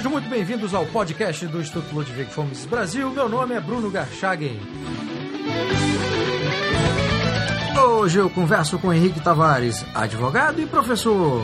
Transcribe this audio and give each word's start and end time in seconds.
Sejam 0.00 0.12
muito 0.12 0.30
bem-vindos 0.30 0.72
ao 0.72 0.86
podcast 0.86 1.46
do 1.46 1.60
Instituto 1.60 1.94
Ludwig 1.94 2.30
Fomes 2.30 2.64
Brasil. 2.64 3.10
Meu 3.10 3.28
nome 3.28 3.54
é 3.54 3.60
Bruno 3.60 3.90
Garchagen. 3.90 4.58
Hoje 7.78 8.18
eu 8.18 8.30
converso 8.30 8.78
com 8.78 8.94
Henrique 8.94 9.20
Tavares, 9.20 9.84
advogado 9.94 10.58
e 10.58 10.64
professor. 10.64 11.42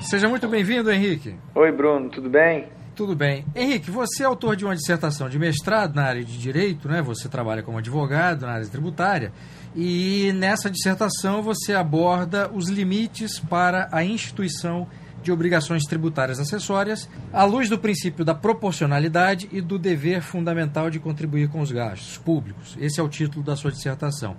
Seja 0.00 0.26
muito 0.26 0.48
bem-vindo, 0.48 0.90
Henrique. 0.90 1.36
Oi, 1.54 1.70
Bruno, 1.70 2.08
tudo 2.08 2.30
bem? 2.30 2.79
Tudo 3.00 3.16
bem. 3.16 3.46
Henrique, 3.56 3.90
você 3.90 4.24
é 4.24 4.26
autor 4.26 4.54
de 4.54 4.62
uma 4.62 4.76
dissertação 4.76 5.26
de 5.26 5.38
mestrado 5.38 5.94
na 5.94 6.02
área 6.02 6.22
de 6.22 6.36
direito, 6.36 6.86
né? 6.86 7.00
Você 7.00 7.30
trabalha 7.30 7.62
como 7.62 7.78
advogado 7.78 8.42
na 8.44 8.52
área 8.52 8.66
tributária. 8.66 9.32
E 9.74 10.30
nessa 10.34 10.70
dissertação 10.70 11.40
você 11.40 11.72
aborda 11.72 12.50
os 12.52 12.68
limites 12.68 13.38
para 13.38 13.88
a 13.90 14.04
instituição 14.04 14.86
de 15.22 15.32
obrigações 15.32 15.84
tributárias 15.84 16.38
acessórias, 16.38 17.08
à 17.32 17.42
luz 17.44 17.70
do 17.70 17.78
princípio 17.78 18.22
da 18.22 18.34
proporcionalidade 18.34 19.48
e 19.50 19.62
do 19.62 19.78
dever 19.78 20.20
fundamental 20.20 20.90
de 20.90 21.00
contribuir 21.00 21.48
com 21.48 21.62
os 21.62 21.72
gastos 21.72 22.18
públicos. 22.18 22.76
Esse 22.78 23.00
é 23.00 23.02
o 23.02 23.08
título 23.08 23.42
da 23.42 23.56
sua 23.56 23.72
dissertação. 23.72 24.36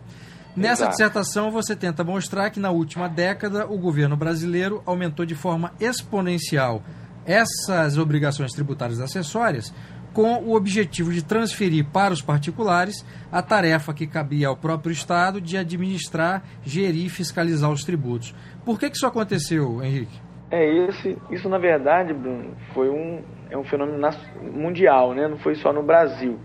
Nessa 0.55 0.83
Exato. 0.83 0.91
dissertação, 0.91 1.49
você 1.49 1.75
tenta 1.75 2.03
mostrar 2.03 2.51
que 2.51 2.59
na 2.59 2.69
última 2.69 3.09
década 3.09 3.65
o 3.65 3.79
governo 3.79 4.15
brasileiro 4.15 4.83
aumentou 4.85 5.25
de 5.25 5.33
forma 5.33 5.73
exponencial 5.79 6.83
essas 7.25 7.97
obrigações 7.97 8.51
tributárias 8.51 8.99
acessórias 8.99 9.73
com 10.13 10.43
o 10.43 10.55
objetivo 10.55 11.11
de 11.11 11.23
transferir 11.23 11.85
para 11.85 12.13
os 12.13 12.21
particulares 12.21 13.05
a 13.31 13.41
tarefa 13.41 13.93
que 13.93 14.05
cabia 14.05 14.47
ao 14.47 14.57
próprio 14.57 14.91
Estado 14.91 15.39
de 15.39 15.57
administrar, 15.57 16.43
gerir 16.63 17.05
e 17.05 17.09
fiscalizar 17.09 17.71
os 17.71 17.83
tributos. 17.83 18.35
Por 18.65 18.79
que, 18.79 18.89
que 18.89 18.97
isso 18.97 19.07
aconteceu, 19.07 19.81
Henrique? 19.81 20.19
É 20.49 20.65
esse, 20.85 21.17
isso 21.29 21.47
na 21.47 21.57
verdade, 21.57 22.13
Bruno, 22.13 22.55
foi 22.73 22.89
um 22.89 23.21
é 23.49 23.57
um 23.57 23.63
fenômeno 23.65 24.09
mundial, 24.53 25.13
né? 25.13 25.27
Não 25.27 25.37
foi 25.37 25.55
só 25.55 25.73
no 25.73 25.83
Brasil, 25.83 26.39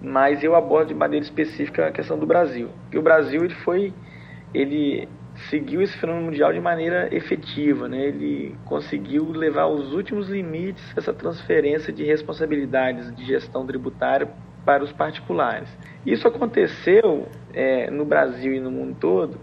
mas 0.00 0.42
eu 0.44 0.54
abordo 0.54 0.88
de 0.88 0.94
maneira 0.94 1.24
específica 1.24 1.88
a 1.88 1.92
questão 1.92 2.18
do 2.18 2.26
Brasil. 2.26 2.68
E 2.92 2.98
o 2.98 3.02
Brasil 3.02 3.44
ele 3.44 3.54
foi 3.64 3.92
ele 4.54 5.08
seguiu 5.50 5.80
esse 5.82 5.96
fenômeno 5.96 6.26
mundial 6.26 6.52
de 6.52 6.60
maneira 6.60 7.14
efetiva, 7.14 7.88
né? 7.88 8.06
Ele 8.06 8.56
conseguiu 8.64 9.30
levar 9.30 9.62
aos 9.62 9.92
últimos 9.92 10.28
limites 10.28 10.84
essa 10.96 11.12
transferência 11.12 11.92
de 11.92 12.04
responsabilidades 12.04 13.14
de 13.14 13.24
gestão 13.24 13.66
tributária 13.66 14.28
para 14.64 14.84
os 14.84 14.92
particulares. 14.92 15.68
Isso 16.06 16.28
aconteceu 16.28 17.28
é, 17.52 17.90
no 17.90 18.04
Brasil 18.04 18.54
e 18.54 18.60
no 18.60 18.70
mundo 18.70 18.96
todo 19.00 19.38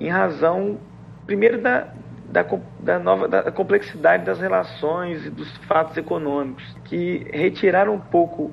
em 0.00 0.08
razão, 0.08 0.78
primeiro, 1.26 1.60
da, 1.60 1.88
da, 2.24 2.46
da 2.80 2.98
nova, 2.98 3.28
da 3.28 3.52
complexidade 3.52 4.24
das 4.24 4.40
relações 4.40 5.26
e 5.26 5.30
dos 5.30 5.54
fatos 5.66 5.96
econômicos, 5.96 6.64
que 6.84 7.26
retiraram 7.30 7.94
um 7.94 8.00
pouco 8.00 8.50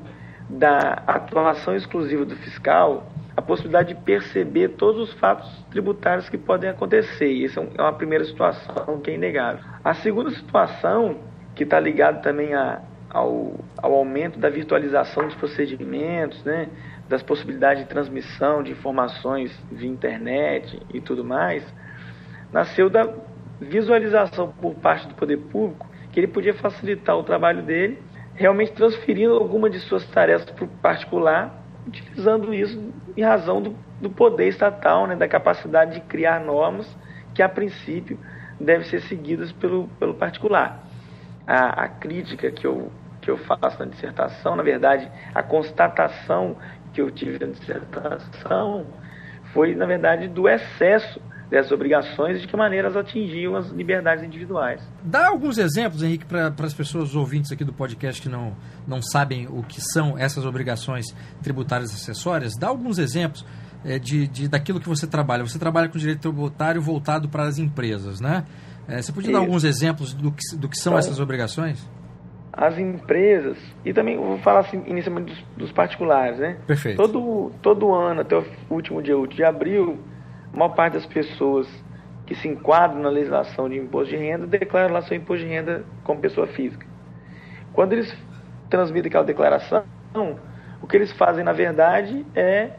da 0.49 1.01
atuação 1.07 1.73
exclusiva 1.75 2.25
do 2.25 2.35
fiscal 2.35 3.07
possibilidade 3.47 3.93
de 3.93 4.01
perceber 4.01 4.69
todos 4.69 5.09
os 5.09 5.13
fatos 5.13 5.49
tributários 5.71 6.29
que 6.29 6.37
podem 6.37 6.69
acontecer. 6.69 7.49
Um- 7.57 7.69
é 7.77 7.81
uma 7.81 7.93
primeira 7.93 8.25
situação 8.25 8.99
que 8.99 9.09
é 9.09 9.15
inegável. 9.15 9.63
A 9.83 9.93
segunda 9.93 10.29
situação, 10.31 11.19
que 11.55 11.63
está 11.63 11.79
ligada 11.79 12.19
também 12.19 12.53
a, 12.53 12.81
ao, 13.09 13.53
ao 13.81 13.93
aumento 13.93 14.37
da 14.37 14.49
virtualização 14.49 15.25
dos 15.25 15.35
procedimentos, 15.35 16.43
né, 16.43 16.67
das 17.07 17.23
possibilidades 17.23 17.83
de 17.83 17.89
transmissão 17.89 18.61
de 18.61 18.71
informações 18.73 19.57
via 19.71 19.89
internet 19.89 20.79
e 20.93 20.99
tudo 20.99 21.23
mais, 21.23 21.63
nasceu 22.51 22.89
da 22.89 23.07
visualização 23.59 24.53
por 24.61 24.75
parte 24.75 25.07
do 25.07 25.15
poder 25.15 25.37
público 25.37 25.87
que 26.11 26.19
ele 26.19 26.27
podia 26.27 26.53
facilitar 26.53 27.17
o 27.17 27.23
trabalho 27.23 27.63
dele, 27.63 27.99
realmente 28.35 28.71
transferindo 28.73 29.33
alguma 29.33 29.69
de 29.69 29.79
suas 29.79 30.05
tarefas 30.07 30.49
para 30.51 30.65
o 30.65 30.67
particular, 30.67 31.53
utilizando 31.87 32.53
isso 32.53 32.93
em 33.15 33.23
razão 33.23 33.61
do, 33.61 33.75
do 34.01 34.09
poder 34.09 34.47
estatal, 34.47 35.07
né, 35.07 35.15
da 35.15 35.27
capacidade 35.27 35.95
de 35.95 36.01
criar 36.01 36.39
normas 36.39 36.87
que, 37.33 37.41
a 37.41 37.49
princípio, 37.49 38.19
devem 38.59 38.85
ser 38.85 39.01
seguidas 39.01 39.51
pelo, 39.51 39.87
pelo 39.99 40.13
particular. 40.13 40.83
A, 41.45 41.83
a 41.83 41.87
crítica 41.87 42.51
que 42.51 42.67
eu, 42.67 42.91
que 43.21 43.31
eu 43.31 43.37
faço 43.37 43.79
na 43.79 43.85
dissertação, 43.85 44.55
na 44.55 44.63
verdade, 44.63 45.09
a 45.33 45.41
constatação 45.41 46.57
que 46.93 47.01
eu 47.01 47.09
tive 47.09 47.39
na 47.39 47.51
dissertação 47.51 48.85
foi, 49.53 49.75
na 49.75 49.85
verdade, 49.85 50.27
do 50.27 50.47
excesso 50.47 51.21
dessas 51.49 51.71
obrigações 51.71 52.37
e 52.37 52.41
de 52.41 52.47
que 52.47 52.57
maneira 52.57 52.87
elas 52.87 52.97
atingiam 52.97 53.55
as 53.55 53.69
liberdades 53.69 54.23
individuais. 54.23 54.81
Dá 55.03 55.27
alguns 55.27 55.57
exemplos, 55.57 56.03
Henrique, 56.03 56.25
para 56.25 56.53
as 56.59 56.73
pessoas 56.73 57.15
ouvintes 57.15 57.51
aqui 57.51 57.63
do 57.63 57.73
podcast 57.73 58.21
que 58.21 58.29
não, 58.29 58.55
não 58.87 59.01
sabem 59.01 59.47
o 59.47 59.63
que 59.63 59.81
são 59.81 60.17
essas 60.17 60.45
obrigações 60.45 61.05
tributárias 61.41 61.91
acessórias. 61.91 62.53
Dá 62.59 62.67
alguns 62.67 62.99
exemplos 62.99 63.45
eh, 63.85 63.99
de, 63.99 64.27
de, 64.27 64.47
daquilo 64.47 64.79
que 64.79 64.89
você 64.89 65.07
trabalha. 65.07 65.45
Você 65.45 65.57
trabalha 65.57 65.87
com 65.87 65.97
direito 65.97 66.21
tributário 66.21 66.81
voltado 66.81 67.29
para 67.29 67.43
as 67.43 67.57
empresas, 67.57 68.19
né? 68.19 68.43
Eh, 68.87 69.01
você 69.01 69.11
podia 69.11 69.31
dar 69.31 69.39
Isso. 69.39 69.47
alguns 69.47 69.63
exemplos 69.63 70.13
do 70.13 70.31
que, 70.31 70.55
do 70.57 70.67
que 70.67 70.77
são 70.77 70.93
Então, 70.93 70.99
essas 70.99 71.19
obrigações? 71.19 71.89
As 72.51 72.77
empresas, 72.79 73.57
e 73.85 73.93
também 73.93 74.17
vou 74.17 74.39
falar 74.39 74.61
assim, 74.61 74.83
inicialmente 74.87 75.31
dos, 75.31 75.43
dos 75.55 75.71
particulares, 75.71 76.39
né? 76.39 76.57
Perfeito. 76.65 76.97
Todo, 76.97 77.51
todo 77.61 77.93
ano, 77.93 78.21
até 78.21 78.35
o 78.35 78.43
último 78.69 79.01
dia 79.01 79.15
útil 79.15 79.37
de 79.37 79.43
abril, 79.43 79.99
a 80.57 80.59
maior 80.59 80.73
parte 80.73 80.93
das 80.93 81.05
pessoas 81.05 81.67
que 82.25 82.33
se 82.33 82.47
enquadram 82.47 82.99
na 82.99 83.09
legislação 83.09 83.69
de 83.69 83.77
imposto 83.77 84.09
de 84.09 84.17
renda 84.17 84.47
declaram 84.47 84.91
lá 84.91 85.03
seu 85.03 85.15
imposto 85.15 85.45
de 85.45 85.51
renda 85.51 85.85
como 86.03 86.19
pessoa 86.19 86.47
física. 86.47 86.83
Quando 87.73 87.93
eles 87.93 88.17
transmitem 88.67 89.07
aquela 89.07 89.23
declaração, 89.23 89.83
o 90.81 90.87
que 90.87 90.97
eles 90.97 91.11
fazem, 91.11 91.43
na 91.43 91.53
verdade, 91.53 92.25
é 92.35 92.71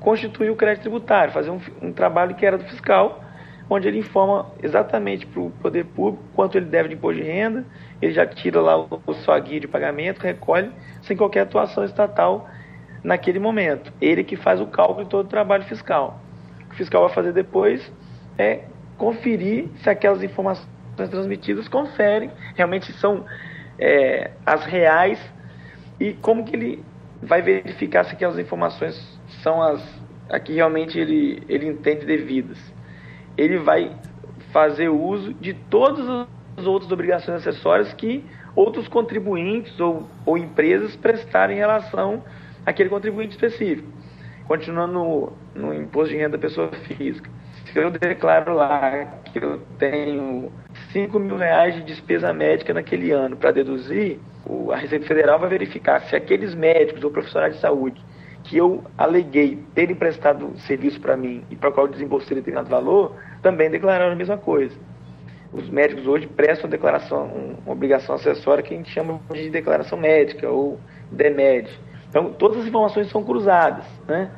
constituir 0.00 0.48
o 0.48 0.56
crédito 0.56 0.84
tributário, 0.84 1.30
fazer 1.30 1.50
um, 1.50 1.60
um 1.82 1.92
trabalho 1.92 2.34
que 2.34 2.46
era 2.46 2.56
do 2.56 2.64
fiscal, 2.64 3.22
onde 3.68 3.86
ele 3.86 3.98
informa 3.98 4.46
exatamente 4.62 5.26
para 5.26 5.42
o 5.42 5.50
poder 5.50 5.84
público 5.84 6.24
quanto 6.34 6.56
ele 6.56 6.66
deve 6.66 6.88
de 6.88 6.94
imposto 6.94 7.20
de 7.20 7.28
renda, 7.28 7.66
ele 8.00 8.12
já 8.12 8.26
tira 8.26 8.62
lá 8.62 8.78
o, 8.78 9.02
o 9.06 9.12
sua 9.12 9.38
guia 9.38 9.60
de 9.60 9.68
pagamento, 9.68 10.22
recolhe, 10.22 10.72
sem 11.02 11.14
qualquer 11.14 11.40
atuação 11.40 11.84
estatal 11.84 12.48
naquele 13.04 13.38
momento. 13.38 13.92
Ele 14.00 14.24
que 14.24 14.36
faz 14.36 14.58
o 14.58 14.66
cálculo 14.66 15.04
de 15.04 15.10
todo 15.10 15.26
o 15.26 15.28
trabalho 15.28 15.64
fiscal. 15.64 16.22
Fiscal 16.76 17.04
vai 17.06 17.14
fazer 17.14 17.32
depois 17.32 17.92
é 18.38 18.64
conferir 18.96 19.68
se 19.82 19.90
aquelas 19.90 20.22
informações 20.22 20.68
transmitidas 20.96 21.68
conferem, 21.68 22.30
realmente 22.54 22.92
são 22.94 23.24
é, 23.78 24.30
as 24.44 24.64
reais 24.64 25.20
e 26.00 26.12
como 26.14 26.44
que 26.44 26.54
ele 26.54 26.84
vai 27.22 27.42
verificar 27.42 28.04
se 28.04 28.14
aquelas 28.14 28.38
informações 28.38 28.94
são 29.42 29.62
as 29.62 30.06
a 30.28 30.40
que 30.40 30.52
realmente 30.52 30.98
ele, 30.98 31.42
ele 31.48 31.66
entende 31.66 32.04
devidas. 32.04 32.58
Ele 33.36 33.58
vai 33.58 33.96
fazer 34.52 34.88
uso 34.88 35.32
de 35.34 35.54
todas 35.54 36.08
as 36.56 36.66
outras 36.66 36.90
obrigações 36.90 37.46
acessórias 37.46 37.92
que 37.94 38.24
outros 38.54 38.88
contribuintes 38.88 39.78
ou, 39.78 40.08
ou 40.24 40.38
empresas 40.38 40.96
prestarem 40.96 41.56
em 41.56 41.58
relação 41.58 42.24
àquele 42.64 42.88
contribuinte 42.88 43.32
específico. 43.34 43.88
Continuando 44.46 45.32
no, 45.54 45.74
imposto 45.74 46.10
de 46.10 46.16
renda 46.16 46.36
da 46.36 46.38
pessoa 46.38 46.70
física. 46.86 47.28
Se 47.72 47.78
eu 47.78 47.90
declaro 47.90 48.54
lá 48.54 49.20
que 49.24 49.38
eu 49.38 49.60
tenho 49.78 50.52
5 50.92 51.18
mil 51.18 51.36
reais 51.36 51.74
de 51.74 51.82
despesa 51.82 52.32
médica 52.32 52.72
naquele 52.72 53.10
ano 53.10 53.36
para 53.36 53.50
deduzir, 53.50 54.18
o, 54.44 54.70
a 54.70 54.76
Receita 54.76 55.06
Federal 55.06 55.38
vai 55.38 55.48
verificar 55.48 56.00
se 56.02 56.14
aqueles 56.14 56.54
médicos 56.54 57.02
ou 57.02 57.10
profissionais 57.10 57.54
de 57.54 57.60
saúde 57.60 58.00
que 58.44 58.56
eu 58.56 58.84
aleguei 58.96 59.58
terem 59.74 59.96
prestado 59.96 60.56
serviço 60.60 61.00
para 61.00 61.16
mim 61.16 61.44
e 61.50 61.56
para 61.56 61.70
o 61.70 61.72
qual 61.72 61.86
eu 61.86 61.92
desembolsei 61.92 62.36
determinado 62.36 62.70
valor, 62.70 63.16
também 63.42 63.68
declararam 63.68 64.12
a 64.12 64.16
mesma 64.16 64.38
coisa. 64.38 64.76
Os 65.52 65.68
médicos 65.68 66.06
hoje 66.06 66.26
prestam 66.26 66.70
declaração, 66.70 67.26
uma 67.64 67.72
obrigação 67.72 68.14
acessória 68.14 68.62
que 68.62 68.74
a 68.74 68.76
gente 68.76 68.90
chama 68.90 69.20
de 69.32 69.50
declaração 69.50 69.98
médica 69.98 70.48
ou 70.48 70.78
DEMED. 71.10 71.68
Então, 72.16 72.32
todas 72.32 72.60
as 72.60 72.66
informações 72.66 73.10
são 73.10 73.22
cruzadas. 73.22 73.84
Né? 74.08 74.30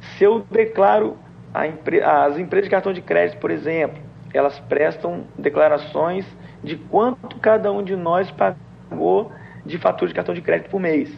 Se 0.00 0.24
eu 0.24 0.44
declaro 0.50 1.16
empre 1.64 2.02
as 2.02 2.36
empresas 2.36 2.64
de 2.64 2.70
cartão 2.72 2.92
de 2.92 3.00
crédito, 3.00 3.38
por 3.38 3.52
exemplo, 3.52 4.02
elas 4.34 4.58
prestam 4.58 5.22
declarações 5.38 6.26
de 6.60 6.74
quanto 6.74 7.36
cada 7.38 7.70
um 7.70 7.84
de 7.84 7.94
nós 7.94 8.28
pagou 8.32 9.30
de 9.64 9.78
fatura 9.78 10.08
de 10.08 10.14
cartão 10.14 10.34
de 10.34 10.42
crédito 10.42 10.70
por 10.70 10.80
mês. 10.80 11.16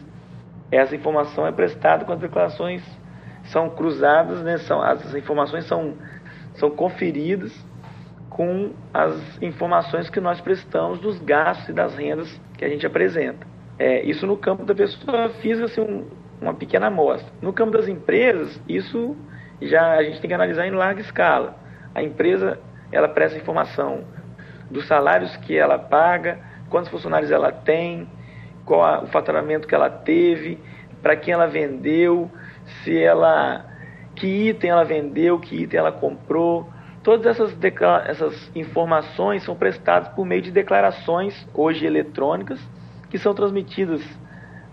Essa 0.71 0.95
informação 0.95 1.47
é 1.47 1.51
prestada 1.51 2.05
quando 2.05 2.17
as 2.17 2.29
declarações 2.29 2.83
são 3.45 3.71
cruzadas, 3.71 4.43
né? 4.43 4.59
são, 4.59 4.83
as 4.83 5.15
informações 5.15 5.65
são, 5.65 5.95
são 6.53 6.69
conferidas 6.69 7.51
com 8.29 8.71
as 8.93 9.41
informações 9.41 10.11
que 10.11 10.19
nós 10.19 10.39
prestamos 10.39 10.99
dos 10.99 11.19
gastos 11.19 11.69
e 11.69 11.73
das 11.73 11.95
rendas 11.95 12.39
que 12.55 12.63
a 12.63 12.69
gente 12.69 12.85
apresenta. 12.85 13.52
É, 13.77 14.03
isso 14.03 14.27
no 14.27 14.37
campo 14.37 14.63
da 14.65 14.75
pessoa 14.75 15.29
física, 15.41 15.65
assim, 15.65 15.81
um, 15.81 16.05
uma 16.41 16.53
pequena 16.53 16.87
amostra. 16.87 17.31
No 17.41 17.53
campo 17.53 17.71
das 17.71 17.87
empresas, 17.87 18.61
isso 18.67 19.15
já 19.61 19.93
a 19.93 20.03
gente 20.03 20.19
tem 20.19 20.27
que 20.27 20.33
analisar 20.33 20.67
em 20.67 20.71
larga 20.71 21.01
escala. 21.01 21.55
A 21.95 22.03
empresa, 22.03 22.59
ela 22.91 23.07
presta 23.07 23.37
informação 23.37 24.03
dos 24.69 24.87
salários 24.87 25.35
que 25.37 25.57
ela 25.57 25.77
paga, 25.77 26.39
quantos 26.69 26.89
funcionários 26.89 27.31
ela 27.31 27.51
tem, 27.51 28.07
qual 28.65 28.83
a, 28.83 29.03
o 29.03 29.07
faturamento 29.07 29.67
que 29.67 29.75
ela 29.75 29.89
teve, 29.89 30.59
para 31.01 31.15
quem 31.15 31.33
ela 31.33 31.47
vendeu, 31.47 32.29
se 32.83 32.97
ela 32.97 33.65
que 34.15 34.49
item 34.49 34.69
ela 34.69 34.83
vendeu, 34.83 35.39
que 35.39 35.63
item 35.63 35.79
ela 35.79 35.91
comprou. 35.91 36.69
Todas 37.03 37.25
essas, 37.25 37.55
essas 38.05 38.51
informações 38.55 39.43
são 39.43 39.55
prestadas 39.55 40.09
por 40.09 40.25
meio 40.25 40.41
de 40.41 40.51
declarações, 40.51 41.47
hoje 41.53 41.85
eletrônicas, 41.85 42.59
que 43.13 43.19
são 43.19 43.31
transmitidas 43.35 44.01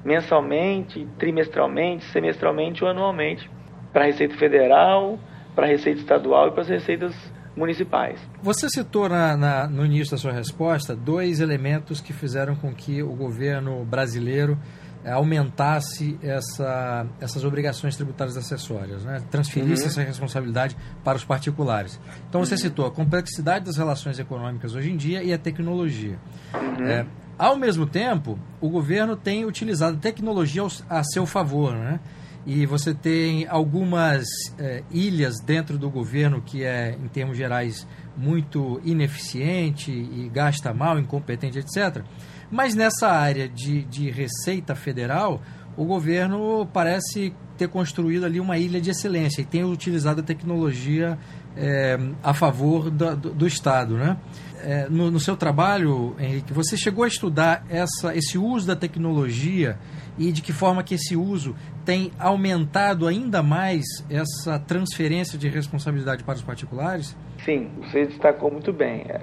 mensalmente, 0.02 1.06
trimestralmente, 1.18 2.06
semestralmente 2.06 2.82
ou 2.82 2.88
anualmente 2.88 3.50
para 3.92 4.04
a 4.04 4.06
Receita 4.06 4.34
Federal, 4.38 5.18
para 5.54 5.66
a 5.66 5.68
Receita 5.68 6.00
Estadual 6.00 6.48
e 6.48 6.52
para 6.52 6.62
as 6.62 6.68
receitas 6.70 7.14
municipais. 7.54 8.18
Você 8.42 8.70
citou 8.70 9.10
na, 9.10 9.36
na, 9.36 9.68
no 9.68 9.84
início 9.84 10.12
da 10.12 10.16
sua 10.16 10.32
resposta 10.32 10.96
dois 10.96 11.38
elementos 11.38 12.00
que 12.00 12.14
fizeram 12.14 12.56
com 12.56 12.72
que 12.74 13.02
o 13.02 13.14
governo 13.14 13.84
brasileiro 13.84 14.56
eh, 15.04 15.10
aumentasse 15.10 16.18
essa, 16.22 17.06
essas 17.20 17.44
obrigações 17.44 17.94
tributárias 17.94 18.38
acessórias, 18.38 19.04
né? 19.04 19.22
transferisse 19.30 19.82
uhum. 19.82 19.88
essa 19.88 20.02
responsabilidade 20.02 20.74
para 21.04 21.18
os 21.18 21.24
particulares. 21.24 22.00
Então 22.26 22.42
você 22.42 22.54
uhum. 22.54 22.60
citou 22.60 22.86
a 22.86 22.90
complexidade 22.90 23.66
das 23.66 23.76
relações 23.76 24.18
econômicas 24.18 24.74
hoje 24.74 24.90
em 24.90 24.96
dia 24.96 25.22
e 25.22 25.30
a 25.30 25.38
tecnologia. 25.38 26.18
Uhum. 26.54 26.86
É, 26.86 27.06
ao 27.40 27.56
mesmo 27.56 27.86
tempo, 27.86 28.38
o 28.60 28.68
governo 28.68 29.16
tem 29.16 29.46
utilizado 29.46 29.96
tecnologia 29.96 30.62
a 30.90 31.02
seu 31.02 31.24
favor, 31.24 31.72
né? 31.74 31.98
e 32.46 32.66
você 32.66 32.92
tem 32.92 33.46
algumas 33.48 34.26
é, 34.58 34.82
ilhas 34.90 35.40
dentro 35.40 35.78
do 35.78 35.88
governo 35.88 36.42
que 36.42 36.64
é, 36.64 36.90
em 37.02 37.08
termos 37.08 37.38
gerais, 37.38 37.86
muito 38.14 38.78
ineficiente 38.84 39.90
e 39.90 40.28
gasta 40.28 40.74
mal, 40.74 40.98
incompetente, 40.98 41.58
etc. 41.58 42.02
Mas 42.50 42.74
nessa 42.74 43.08
área 43.08 43.48
de, 43.48 43.84
de 43.84 44.10
receita 44.10 44.74
federal, 44.74 45.40
o 45.78 45.86
governo 45.86 46.68
parece 46.72 47.32
ter 47.56 47.68
construído 47.68 48.26
ali 48.26 48.38
uma 48.38 48.58
ilha 48.58 48.82
de 48.82 48.90
excelência 48.90 49.40
e 49.40 49.46
tem 49.46 49.64
utilizado 49.64 50.20
a 50.20 50.24
tecnologia 50.24 51.18
é, 51.56 51.98
a 52.22 52.34
favor 52.34 52.90
do, 52.90 53.16
do, 53.16 53.30
do 53.30 53.46
Estado, 53.46 53.96
né? 53.96 54.18
É, 54.62 54.88
no, 54.88 55.10
no, 55.10 55.20
seu 55.20 55.36
trabalho, 55.36 56.14
Henrique, 56.18 56.52
você 56.52 56.76
chegou 56.76 57.04
a 57.04 57.08
estudar 57.08 57.64
essa, 57.68 58.14
esse 58.14 58.36
uso 58.36 58.66
da 58.66 58.76
tecnologia 58.76 59.78
e 60.18 60.32
de 60.32 60.42
que 60.42 60.52
forma 60.52 60.82
que 60.82 60.94
esse 60.94 61.16
uso 61.16 61.56
tem 61.84 62.12
aumentado 62.18 63.06
ainda 63.06 63.42
mais 63.42 63.84
essa 64.08 64.58
transferência 64.58 65.38
de 65.38 65.48
responsabilidade 65.48 66.22
para 66.24 66.34
os 66.34 66.42
particulares? 66.42 67.16
Sim, 67.44 67.70
você 67.80 68.06
destacou 68.06 68.50
muito 68.50 68.72
bem. 68.72 69.06
É, 69.08 69.20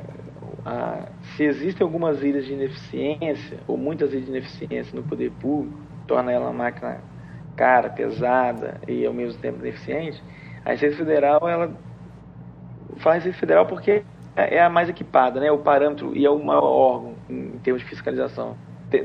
se 1.35 1.43
existem 1.43 1.85
algumas 1.85 2.21
ilhas 2.21 2.45
de 2.45 2.53
ineficiência, 2.53 3.59
ou 3.67 3.77
muitas 3.77 4.11
ilhas 4.11 4.25
de 4.25 4.31
ineficiência 4.31 4.95
no 4.95 5.03
poder 5.03 5.31
público, 5.31 5.79
torna 6.07 6.31
ela 6.31 6.45
uma 6.45 6.63
máquina 6.65 6.99
cara, 7.55 7.89
pesada 7.89 8.79
e 8.87 9.05
ao 9.05 9.13
mesmo 9.13 9.41
tempo 9.41 9.59
ineficiente, 9.59 10.21
a 10.63 10.71
Receita 10.71 10.97
Federal, 10.97 11.47
ela 11.47 11.71
fala 12.99 13.15
Receita 13.15 13.37
Federal 13.39 13.65
porque 13.65 14.03
é 14.37 14.61
a 14.61 14.69
mais 14.69 14.87
equipada, 14.87 15.39
né? 15.39 15.51
o 15.51 15.57
parâmetro 15.57 16.15
e 16.15 16.25
é 16.25 16.29
o 16.29 16.37
maior 16.37 16.63
órgão 16.63 17.15
em 17.29 17.57
termos 17.63 17.81
de 17.81 17.89
fiscalização. 17.89 18.55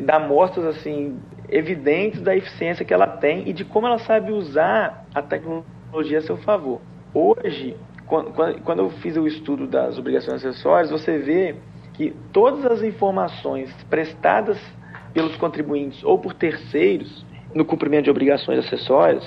Dá 0.03 0.21
mostras 0.21 0.65
assim 0.67 1.19
evidentes 1.49 2.21
da 2.21 2.37
eficiência 2.37 2.85
que 2.85 2.93
ela 2.95 3.07
tem 3.07 3.49
e 3.49 3.53
de 3.53 3.65
como 3.65 3.87
ela 3.87 3.99
sabe 3.99 4.31
usar 4.31 5.07
a 5.15 5.23
tecnologia 5.23 6.19
a 6.19 6.23
seu 6.23 6.37
favor. 6.37 6.81
Hoje, 7.15 7.77
quando 8.07 8.81
eu 8.81 8.91
fiz 8.91 9.17
o 9.17 9.27
estudo 9.27 9.67
das 9.67 9.99
obrigações 9.99 10.45
acessórias, 10.45 10.91
você 10.91 11.19
vê 11.19 11.57
que 11.95 12.15
todas 12.33 12.65
as 12.67 12.83
informações 12.83 13.73
prestadas 13.89 14.59
pelos 15.13 15.37
contribuintes 15.37 16.03
ou 16.05 16.19
por 16.19 16.35
terceiros 16.35 17.25
no 17.55 17.65
cumprimento 17.65 18.05
de 18.05 18.11
obrigações 18.11 18.59
acessórias, 18.59 19.25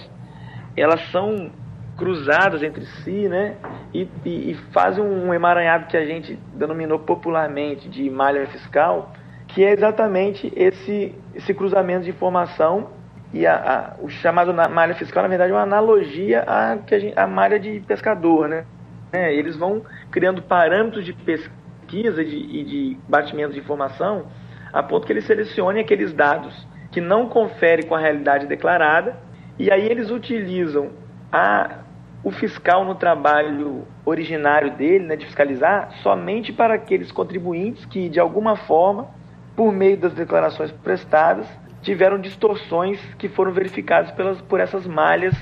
elas 0.75 1.01
são 1.11 1.51
cruzadas 1.97 2.63
entre 2.63 2.85
si, 2.85 3.27
né? 3.27 3.55
E, 3.95 4.09
e, 4.25 4.51
e 4.51 4.53
fazem 4.73 5.01
um 5.01 5.33
emaranhado 5.33 5.87
que 5.87 5.95
a 5.95 6.05
gente 6.05 6.37
denominou 6.53 6.99
popularmente 6.99 7.87
de 7.87 8.09
malha 8.09 8.45
fiscal, 8.47 9.13
que 9.47 9.63
é 9.63 9.71
exatamente 9.71 10.51
esse, 10.53 11.15
esse 11.33 11.53
cruzamento 11.53 12.03
de 12.03 12.09
informação 12.09 12.89
e 13.33 13.47
a, 13.47 13.55
a, 13.55 14.03
o 14.03 14.09
chamado 14.09 14.53
malha 14.53 14.95
fiscal, 14.95 15.23
na 15.23 15.29
verdade, 15.29 15.51
é 15.51 15.55
uma 15.55 15.61
analogia 15.61 16.41
à, 16.41 16.77
que 16.77 16.93
a, 16.93 16.99
gente, 16.99 17.17
à 17.17 17.25
malha 17.25 17.57
de 17.57 17.79
pescador, 17.87 18.49
né? 18.49 18.65
É, 19.13 19.33
eles 19.33 19.55
vão 19.55 19.81
criando 20.11 20.41
parâmetros 20.41 21.05
de 21.05 21.13
pesquisa 21.13 22.23
de, 22.23 22.35
e 22.35 22.63
de 22.65 22.97
batimento 23.07 23.53
de 23.53 23.59
informação 23.59 24.25
a 24.73 24.83
ponto 24.83 25.07
que 25.07 25.13
eles 25.13 25.25
selecionem 25.25 25.81
aqueles 25.81 26.11
dados 26.11 26.67
que 26.91 26.99
não 26.99 27.29
conferem 27.29 27.87
com 27.87 27.95
a 27.95 27.99
realidade 27.99 28.45
declarada 28.45 29.15
e 29.57 29.71
aí 29.71 29.85
eles 29.87 30.11
utilizam 30.11 30.91
a, 31.31 31.84
o 32.25 32.31
fiscal 32.31 32.83
no 32.83 32.95
trabalho 32.95 33.87
originário 34.03 34.71
dele, 34.71 35.05
né, 35.05 35.15
de 35.15 35.27
fiscalizar, 35.27 35.91
somente 36.01 36.51
para 36.51 36.73
aqueles 36.73 37.11
contribuintes 37.11 37.85
que, 37.85 38.09
de 38.09 38.19
alguma 38.19 38.55
forma, 38.55 39.07
por 39.55 39.71
meio 39.71 39.95
das 39.95 40.11
declarações 40.11 40.71
prestadas, 40.71 41.47
tiveram 41.83 42.19
distorções 42.19 42.99
que 43.19 43.29
foram 43.29 43.51
verificadas 43.51 44.09
pelas, 44.09 44.41
por 44.41 44.59
essas 44.59 44.87
malhas 44.87 45.35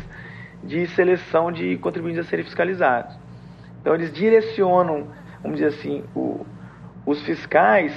de 0.61 0.85
seleção 0.87 1.53
de 1.53 1.77
contribuintes 1.77 2.25
a 2.25 2.29
serem 2.29 2.43
fiscalizados. 2.43 3.15
Então, 3.79 3.95
eles 3.95 4.11
direcionam, 4.11 5.07
vamos 5.41 5.59
dizer 5.59 5.69
assim, 5.69 6.03
o, 6.13 6.45
os 7.05 7.21
fiscais 7.21 7.95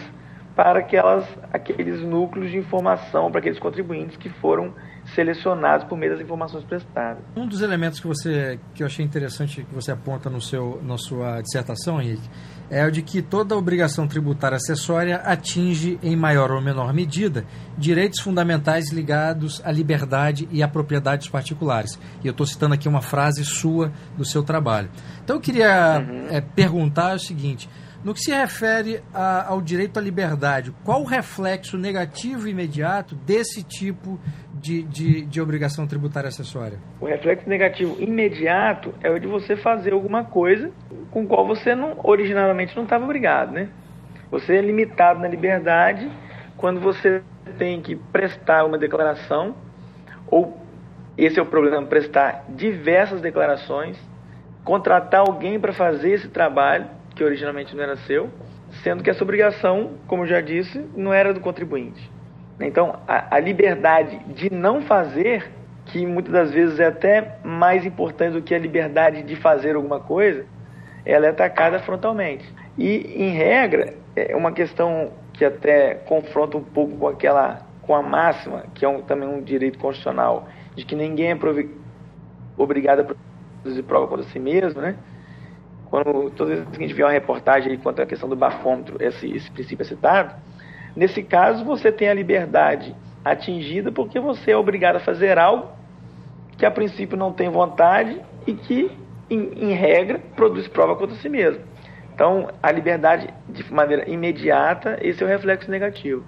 para 0.55 0.79
aquelas, 0.79 1.27
aqueles 1.53 2.03
núcleos 2.03 2.53
de 2.53 2.56
informação, 2.56 3.32
para 3.32 3.41
aqueles 3.41 3.59
contribuintes 3.59 4.17
que 4.17 4.29
foram 4.29 4.73
selecionados 5.14 5.87
por 5.87 5.97
meio 5.97 6.12
das 6.12 6.20
informações 6.20 6.64
prestadas. 6.64 7.23
Um 7.37 7.47
dos 7.47 7.62
elementos 7.62 8.00
que 8.00 8.06
você 8.06 8.58
que 8.75 8.82
eu 8.82 8.87
achei 8.87 9.05
interessante 9.05 9.62
que 9.62 9.75
você 9.75 9.93
aponta 9.93 10.29
no 10.29 10.41
seu 10.41 10.81
na 10.82 10.99
sua 10.99 11.41
dissertação, 11.41 12.00
Henrique, 12.00 12.29
é 12.69 12.85
o 12.85 12.91
de 12.91 13.03
que 13.03 13.23
toda 13.23 13.56
obrigação 13.56 14.08
tributária 14.08 14.56
acessória 14.56 15.17
atinge 15.19 15.98
em 16.03 16.17
maior 16.17 16.51
ou 16.51 16.60
menor 16.60 16.93
medida 16.93 17.44
direitos 17.79 18.20
fundamentais 18.20 18.93
ligados 18.93 19.63
à 19.65 19.70
liberdade 19.70 20.48
e 20.51 20.63
à 20.63 20.69
propriedade 20.69 21.19
dos 21.19 21.29
particulares. 21.29 21.98
E 22.25 22.27
eu 22.27 22.32
estou 22.32 22.46
citando 22.46 22.75
aqui 22.75 22.89
uma 22.89 23.03
frase 23.03 23.44
sua 23.44 23.93
do 24.17 24.25
seu 24.25 24.43
trabalho. 24.43 24.91
Então 25.22 25.36
eu 25.36 25.41
queria 25.41 26.01
uhum. 26.01 26.27
é, 26.31 26.41
perguntar 26.41 27.17
o 27.17 27.20
seguinte: 27.20 27.69
no 28.06 28.15
que 28.15 28.20
se 28.20 28.31
refere 28.31 29.03
a, 29.13 29.48
ao 29.48 29.60
direito 29.60 29.98
à 29.98 30.01
liberdade, 30.01 30.72
qual 30.84 31.03
o 31.03 31.05
reflexo 31.05 31.77
negativo 31.77 32.46
imediato 32.46 33.17
desse 33.17 33.65
tipo 33.65 34.17
de, 34.55 34.84
de, 34.84 35.22
de, 35.22 35.41
obrigação 35.41 35.89
tributária 35.89 36.29
acessória? 36.29 36.79
O 37.01 37.06
reflexo 37.06 37.48
negativo 37.48 38.01
imediato 38.01 38.94
é 39.03 39.10
o 39.10 39.19
de 39.19 39.27
você 39.27 39.56
fazer 39.56 39.93
alguma 39.93 40.22
coisa 40.22 40.70
com 41.10 41.27
qual 41.27 41.44
você 41.44 41.75
não, 41.75 41.98
originalmente 42.05 42.77
não 42.77 42.84
estava 42.84 43.03
obrigado, 43.03 43.51
né? 43.51 43.70
Você 44.31 44.55
é 44.55 44.60
limitado 44.60 45.19
na 45.19 45.27
liberdade 45.27 46.08
quando 46.56 46.79
você 46.79 47.25
tem 47.58 47.82
que 47.82 47.96
prestar 47.96 48.65
uma 48.67 48.79
declaração 48.79 49.56
ou 50.29 50.56
esse 51.19 51.41
é 51.41 51.43
o 51.43 51.46
problema, 51.46 51.84
prestar 51.89 52.44
diversas 52.51 53.20
declarações, 53.20 53.98
contratar 54.63 55.22
alguém 55.22 55.58
para 55.58 55.72
fazer 55.72 56.13
esse 56.13 56.29
trabalho 56.29 56.86
que 57.17 57.25
originalmente 57.25 57.75
não 57.75 57.82
era 57.82 57.96
seu, 57.96 58.31
sendo 58.85 59.03
que 59.03 59.11
essa 59.11 59.25
obrigação, 59.25 59.94
como 60.06 60.27
já 60.27 60.41
disse, 60.41 60.79
não 60.94 61.13
era 61.13 61.32
do 61.32 61.41
contribuinte. 61.41 62.11
Então, 62.61 63.01
a, 63.08 63.37
a 63.37 63.41
liberdade 63.41 64.19
de 64.35 64.53
não 64.53 64.82
fazer, 64.82 65.51
que 65.87 66.06
muitas 66.06 66.32
das 66.32 66.53
vezes 66.53 66.79
é 66.79 66.87
até 66.87 67.39
mais 67.43 67.85
importante 67.87 68.35
do 68.35 68.43
que 68.43 68.55
a 68.55 68.58
liberdade 68.58 69.23
de 69.23 69.35
fazer 69.35 69.77
alguma 69.77 69.99
coisa, 69.99 70.44
ela 71.05 71.27
é 71.27 71.31
atacada 71.31 71.79
frontalmente. 71.81 72.44
E, 72.77 73.23
em 73.23 73.31
regra, 73.31 73.94
é 74.15 74.37
uma 74.37 74.53
questão 74.53 75.13
que 75.32 75.44
até 75.44 75.94
confronta 75.94 76.56
um 76.58 76.65
pouco 76.65 76.96
com 76.96 77.08
aquela 77.08 77.65
com 77.82 77.94
a 77.94 78.03
máxima, 78.03 78.65
que 78.75 78.85
é 78.85 78.89
um, 78.89 79.01
também 79.01 79.29
um 79.29 79.41
direito 79.41 79.79
constitucional, 79.79 80.49
de 80.75 80.85
que 80.85 80.96
ninguém 80.96 81.31
é 81.31 81.39
obrigado 82.58 83.01
a 83.01 83.15
produzir 83.63 83.82
prova 83.85 84.08
contra 84.08 84.25
si 84.27 84.41
mesmo, 84.41 84.81
né? 84.81 84.96
Quando 85.96 86.31
toda 86.31 86.55
vez 86.56 86.69
que 86.69 86.76
a 86.76 86.81
gente 86.81 86.93
vê 86.93 87.03
uma 87.03 87.10
reportagem 87.10 87.79
quanto 87.79 88.03
à 88.03 88.06
questão 88.06 88.29
do 88.29 88.36
bafômetro, 88.36 89.03
esse, 89.03 89.34
esse 89.34 89.50
princípio 89.50 89.82
é 89.82 89.86
citado, 89.86 90.34
nesse 90.94 91.22
caso 91.22 91.65
você 91.65 91.91
tem 91.91 92.06
a 92.10 92.12
liberdade 92.12 92.94
atingida 93.24 93.91
porque 93.91 94.20
você 94.20 94.50
é 94.50 94.56
obrigado 94.58 94.96
a 94.96 95.00
fazer 95.00 95.38
algo 95.38 95.70
que 96.58 96.67
a 96.67 96.70
princípio 96.70 97.17
não 97.17 97.32
tem 97.32 97.48
vontade 97.48 98.20
e 98.46 98.53
que, 98.53 98.91
em, 99.31 99.70
em 99.70 99.72
regra, 99.72 100.20
produz 100.34 100.69
prova 100.69 100.96
contra 100.96 101.17
si 101.17 101.31
mesmo. 101.31 101.62
Então, 102.15 102.50
a 102.62 102.70
liberdade 102.70 103.32
de 103.48 103.72
maneira 103.72 104.06
imediata, 104.06 104.98
esse 105.00 105.22
é 105.22 105.26
o 105.26 105.29
reflexo 105.29 105.70
negativo. 105.70 106.22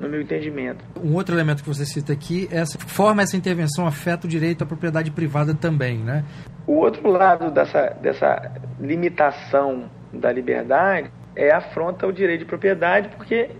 No 0.00 0.08
meu 0.08 0.22
entendimento. 0.22 0.84
Um 1.02 1.14
outro 1.14 1.34
elemento 1.34 1.62
que 1.62 1.68
você 1.68 1.84
cita 1.84 2.12
aqui 2.12 2.48
é 2.50 2.58
essa 2.58 2.78
forma 2.78 3.22
essa 3.22 3.36
intervenção 3.36 3.86
afeta 3.86 4.26
o 4.26 4.30
direito 4.30 4.64
à 4.64 4.66
propriedade 4.66 5.10
privada 5.10 5.54
também, 5.54 5.98
né? 5.98 6.24
O 6.66 6.76
outro 6.76 7.08
lado 7.08 7.50
dessa, 7.50 7.90
dessa 8.00 8.52
limitação 8.80 9.90
da 10.12 10.32
liberdade 10.32 11.10
é 11.36 11.52
afronta 11.52 12.06
ao 12.06 12.12
direito 12.12 12.40
de 12.40 12.46
propriedade, 12.46 13.10
porque 13.16 13.50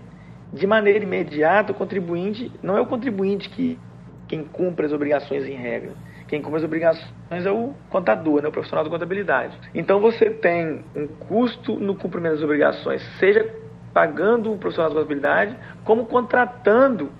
de 0.51 0.67
maneira 0.67 1.03
imediata 1.03 1.71
o 1.71 1.75
contribuinte 1.75 2.51
não 2.61 2.75
é 2.75 2.81
o 2.81 2.85
contribuinte 2.85 3.49
que 3.49 3.79
quem 4.27 4.43
cumpre 4.43 4.85
as 4.85 4.91
obrigações 4.91 5.45
em 5.45 5.55
regra. 5.55 5.91
Quem 6.27 6.41
cumpre 6.41 6.59
as 6.59 6.63
obrigações 6.63 7.45
é 7.45 7.51
o 7.51 7.73
contador, 7.89 8.41
né, 8.41 8.47
o 8.47 8.51
profissional 8.51 8.85
da 8.85 8.89
contabilidade. 8.89 9.57
Então 9.75 9.99
você 9.99 10.29
tem 10.29 10.81
um 10.95 11.05
custo 11.05 11.77
no 11.77 11.95
cumprimento 11.95 12.35
das 12.35 12.43
obrigações, 12.43 13.01
seja 13.19 13.60
pagando 13.93 14.51
um 14.51 14.57
profissional 14.57 14.89
de 14.89 14.95
contabilidade, 14.95 15.55
como 15.83 16.05
contratando 16.05 17.11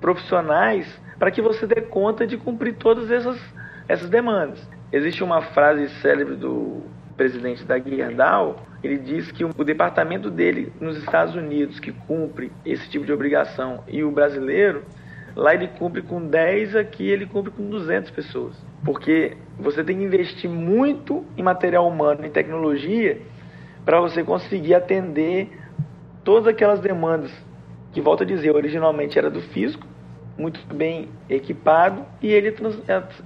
profissionais 0.00 1.00
para 1.18 1.30
que 1.30 1.42
você 1.42 1.66
dê 1.66 1.80
conta 1.80 2.26
de 2.26 2.36
cumprir 2.36 2.76
todas 2.76 3.10
essas, 3.10 3.40
essas 3.88 4.08
demandas. 4.08 4.60
Existe 4.92 5.22
uma 5.22 5.42
frase 5.42 5.88
célebre 6.00 6.36
do 6.36 6.82
presidente 7.16 7.64
da 7.64 7.78
Gerdau, 7.78 8.64
ele 8.82 8.96
diz 8.96 9.32
que 9.32 9.44
o 9.44 9.64
departamento 9.64 10.30
dele 10.30 10.72
nos 10.80 10.96
Estados 10.98 11.34
Unidos, 11.34 11.80
que 11.80 11.90
cumpre 11.90 12.52
esse 12.64 12.88
tipo 12.88 13.04
de 13.04 13.12
obrigação, 13.12 13.82
e 13.88 14.04
o 14.04 14.10
brasileiro, 14.10 14.84
lá 15.34 15.52
ele 15.52 15.66
cumpre 15.66 16.00
com 16.00 16.24
10, 16.24 16.76
aqui 16.76 17.08
ele 17.08 17.26
cumpre 17.26 17.50
com 17.50 17.68
200 17.68 18.10
pessoas. 18.12 18.54
Porque 18.84 19.36
você 19.58 19.82
tem 19.82 19.98
que 19.98 20.04
investir 20.04 20.48
muito 20.48 21.24
em 21.36 21.42
material 21.42 21.88
humano, 21.88 22.24
em 22.24 22.30
tecnologia, 22.30 23.20
para 23.84 24.00
você 24.00 24.22
conseguir 24.22 24.74
atender 24.74 25.50
todas 26.28 26.46
aquelas 26.46 26.78
demandas 26.80 27.30
que, 27.90 28.02
volto 28.02 28.22
a 28.22 28.26
dizer, 28.26 28.54
originalmente 28.54 29.18
era 29.18 29.30
do 29.30 29.40
físico, 29.40 29.86
muito 30.36 30.60
bem 30.74 31.08
equipado, 31.26 32.04
e 32.20 32.26
ele 32.30 32.54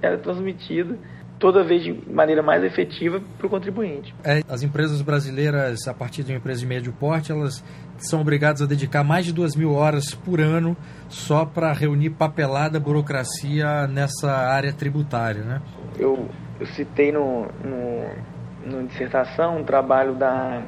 era 0.01 0.17
transmitido 0.19 0.97
toda 1.37 1.65
vez 1.65 1.83
de 1.83 1.91
maneira 2.09 2.41
mais 2.41 2.63
efetiva 2.63 3.21
para 3.37 3.45
o 3.45 3.49
contribuinte. 3.49 4.15
É, 4.23 4.41
as 4.47 4.63
empresas 4.63 5.01
brasileiras, 5.01 5.85
a 5.85 5.93
partir 5.93 6.23
de 6.23 6.31
uma 6.31 6.37
empresa 6.37 6.61
de 6.61 6.65
médio 6.65 6.93
porte, 6.93 7.29
elas 7.29 7.61
são 7.97 8.21
obrigadas 8.21 8.61
a 8.61 8.65
dedicar 8.65 9.03
mais 9.03 9.25
de 9.25 9.33
duas 9.33 9.53
mil 9.53 9.73
horas 9.73 10.15
por 10.15 10.39
ano 10.39 10.77
só 11.09 11.43
para 11.43 11.73
reunir 11.73 12.11
papelada, 12.11 12.79
burocracia 12.79 13.85
nessa 13.85 14.31
área 14.31 14.71
tributária, 14.71 15.43
né? 15.43 15.61
Eu, 15.99 16.29
eu 16.57 16.65
citei 16.67 17.11
no, 17.11 17.47
no, 17.65 18.77
no 18.77 18.87
dissertação 18.87 19.57
um 19.57 19.63
trabalho 19.65 20.15
da 20.15 20.63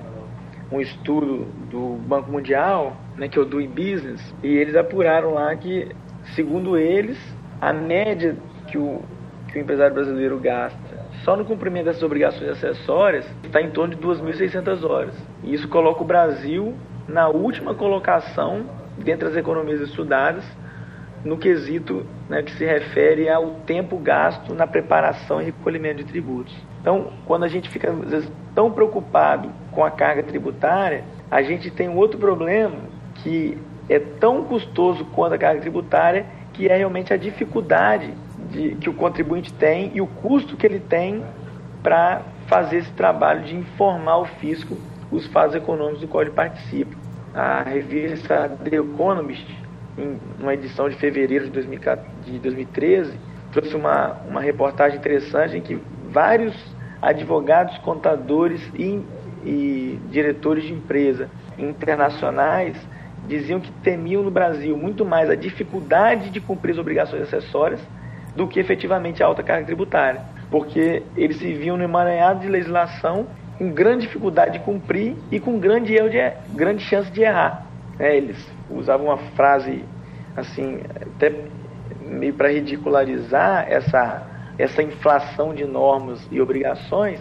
um 0.72 0.82
estudo 0.82 1.48
do 1.76 1.98
Banco 2.08 2.32
Mundial, 2.32 2.96
né, 3.18 3.28
que 3.28 3.38
é 3.38 3.42
o 3.42 3.46
do 3.46 3.60
e-business, 3.60 4.34
e 4.42 4.48
eles 4.48 4.78
apuraram 4.78 5.34
lá 5.34 5.54
que, 5.58 5.94
segundo 6.34 6.78
eles, 6.78 7.18
a 7.60 7.74
média 7.74 8.38
que 8.68 8.78
o, 8.78 9.02
que 9.50 9.60
o 9.60 9.62
empresário 9.62 9.94
brasileiro 9.94 10.40
gasta 10.40 10.80
só 11.26 11.36
no 11.36 11.44
cumprimento 11.44 11.86
dessas 11.86 12.02
obrigações 12.02 12.50
acessórias 12.50 13.30
está 13.44 13.62
em 13.62 13.72
torno 13.72 13.94
de 13.94 14.02
2.600 14.02 14.90
horas. 14.90 15.14
E 15.44 15.54
isso 15.54 15.68
coloca 15.68 16.02
o 16.02 16.06
Brasil 16.06 16.74
na 17.10 17.28
última 17.28 17.76
colocação 17.76 18.66
dentre 18.98 19.28
as 19.28 19.36
economias 19.36 19.82
estudadas 19.82 20.46
no 21.26 21.38
quesito 21.38 22.06
né, 22.30 22.42
que 22.42 22.52
se 22.54 22.64
refere 22.64 23.28
ao 23.28 23.56
tempo 23.66 23.98
gasto 23.98 24.54
na 24.54 24.66
preparação 24.66 25.42
e 25.42 25.46
recolhimento 25.46 25.98
de 25.98 26.06
tributos. 26.06 26.56
Então, 26.80 27.12
quando 27.26 27.44
a 27.44 27.48
gente 27.48 27.68
fica 27.68 27.92
às 27.92 28.12
vezes, 28.12 28.32
tão 28.54 28.72
preocupado 28.72 29.50
com 29.72 29.84
a 29.84 29.90
carga 29.90 30.24
tributária, 30.24 31.04
a 31.30 31.42
gente 31.42 31.70
tem 31.70 31.90
um 31.90 31.98
outro 31.98 32.18
problema 32.18 32.78
que 33.16 33.58
é 33.90 34.00
tão 34.00 34.44
custoso 34.44 35.06
quanto 35.06 35.34
a 35.34 35.38
carga 35.38 35.62
tributária, 35.62 36.26
que 36.54 36.68
é 36.68 36.78
realmente 36.78 37.14
a 37.14 37.18
dificuldade 37.18 38.14
de, 38.52 38.76
que 38.76 38.90
o 38.90 38.94
contribuinte 38.94 39.54
tem 39.54 39.92
e 39.94 40.02
o 40.02 40.08
custo 40.08 40.56
que 40.56 40.66
ele 40.66 40.80
tem 40.80 41.24
para 41.84 42.22
fazer 42.48 42.78
esse 42.78 42.92
trabalho 42.92 43.44
de 43.44 43.56
informar 43.56 44.18
o 44.18 44.26
fisco 44.26 44.78
os 45.12 45.26
fatos 45.28 45.56
econômicos 45.56 46.02
do 46.02 46.08
qual 46.08 46.24
ele 46.24 46.32
participa. 46.32 46.96
A 47.34 47.64
revista 47.64 48.50
The 48.64 48.78
Economist, 48.78 49.46
em 49.98 50.18
uma 50.40 50.54
edição 50.54 50.90
de 50.90 50.96
fevereiro 50.96 51.50
de, 51.50 52.40
2013, 52.40 53.14
trouxe 53.52 53.76
uma, 53.76 54.14
uma 54.28 54.42
reportagem 54.42 54.98
interessante 54.98 55.58
em 55.58 55.62
que 55.62 55.80
vários 56.10 56.56
advogados, 57.02 57.78
contadores 57.80 58.62
e, 58.74 59.02
e 59.46 60.00
diretores 60.10 60.64
de 60.64 60.74
empresa 60.74 61.30
internacionais 61.58 62.76
diziam 63.28 63.60
que 63.60 63.72
temiam 63.72 64.24
no 64.24 64.32
Brasil 64.32 64.76
muito 64.78 65.06
mais 65.06 65.30
a 65.30 65.36
dificuldade 65.36 66.30
de 66.30 66.40
cumprir 66.40 66.74
as 66.74 66.78
obrigações 66.78 67.22
acessórias 67.24 67.82
do 68.36 68.48
que 68.48 68.60
efetivamente 68.60 69.24
a 69.24 69.26
alta 69.26 69.42
carga 69.42 69.66
tributária, 69.66 70.22
porque 70.52 71.04
eles 71.16 71.38
se 71.38 71.54
viam 71.54 71.78
no 71.78 71.84
emaranhado 71.84 72.42
de 72.42 72.50
legislação 72.50 73.28
com 73.58 73.72
grande 73.72 74.06
dificuldade 74.06 74.54
de 74.54 74.60
cumprir 74.60 75.16
e 75.32 75.40
com 75.40 75.58
grande 75.58 75.96
erro 75.96 76.10
de 76.10 76.18
grande 76.54 76.84
chance 76.84 77.10
de 77.12 77.22
errar. 77.22 77.66
É, 77.98 78.16
eles 78.16 78.38
usavam 78.70 79.08
uma 79.08 79.18
frase 79.18 79.84
assim 80.36 80.82
até 81.16 81.34
meio 82.02 82.34
para 82.34 82.50
ridicularizar 82.50 83.66
essa 83.70 84.36
essa 84.58 84.82
inflação 84.82 85.54
de 85.54 85.66
normas 85.66 86.26
e 86.32 86.40
obrigações. 86.40 87.20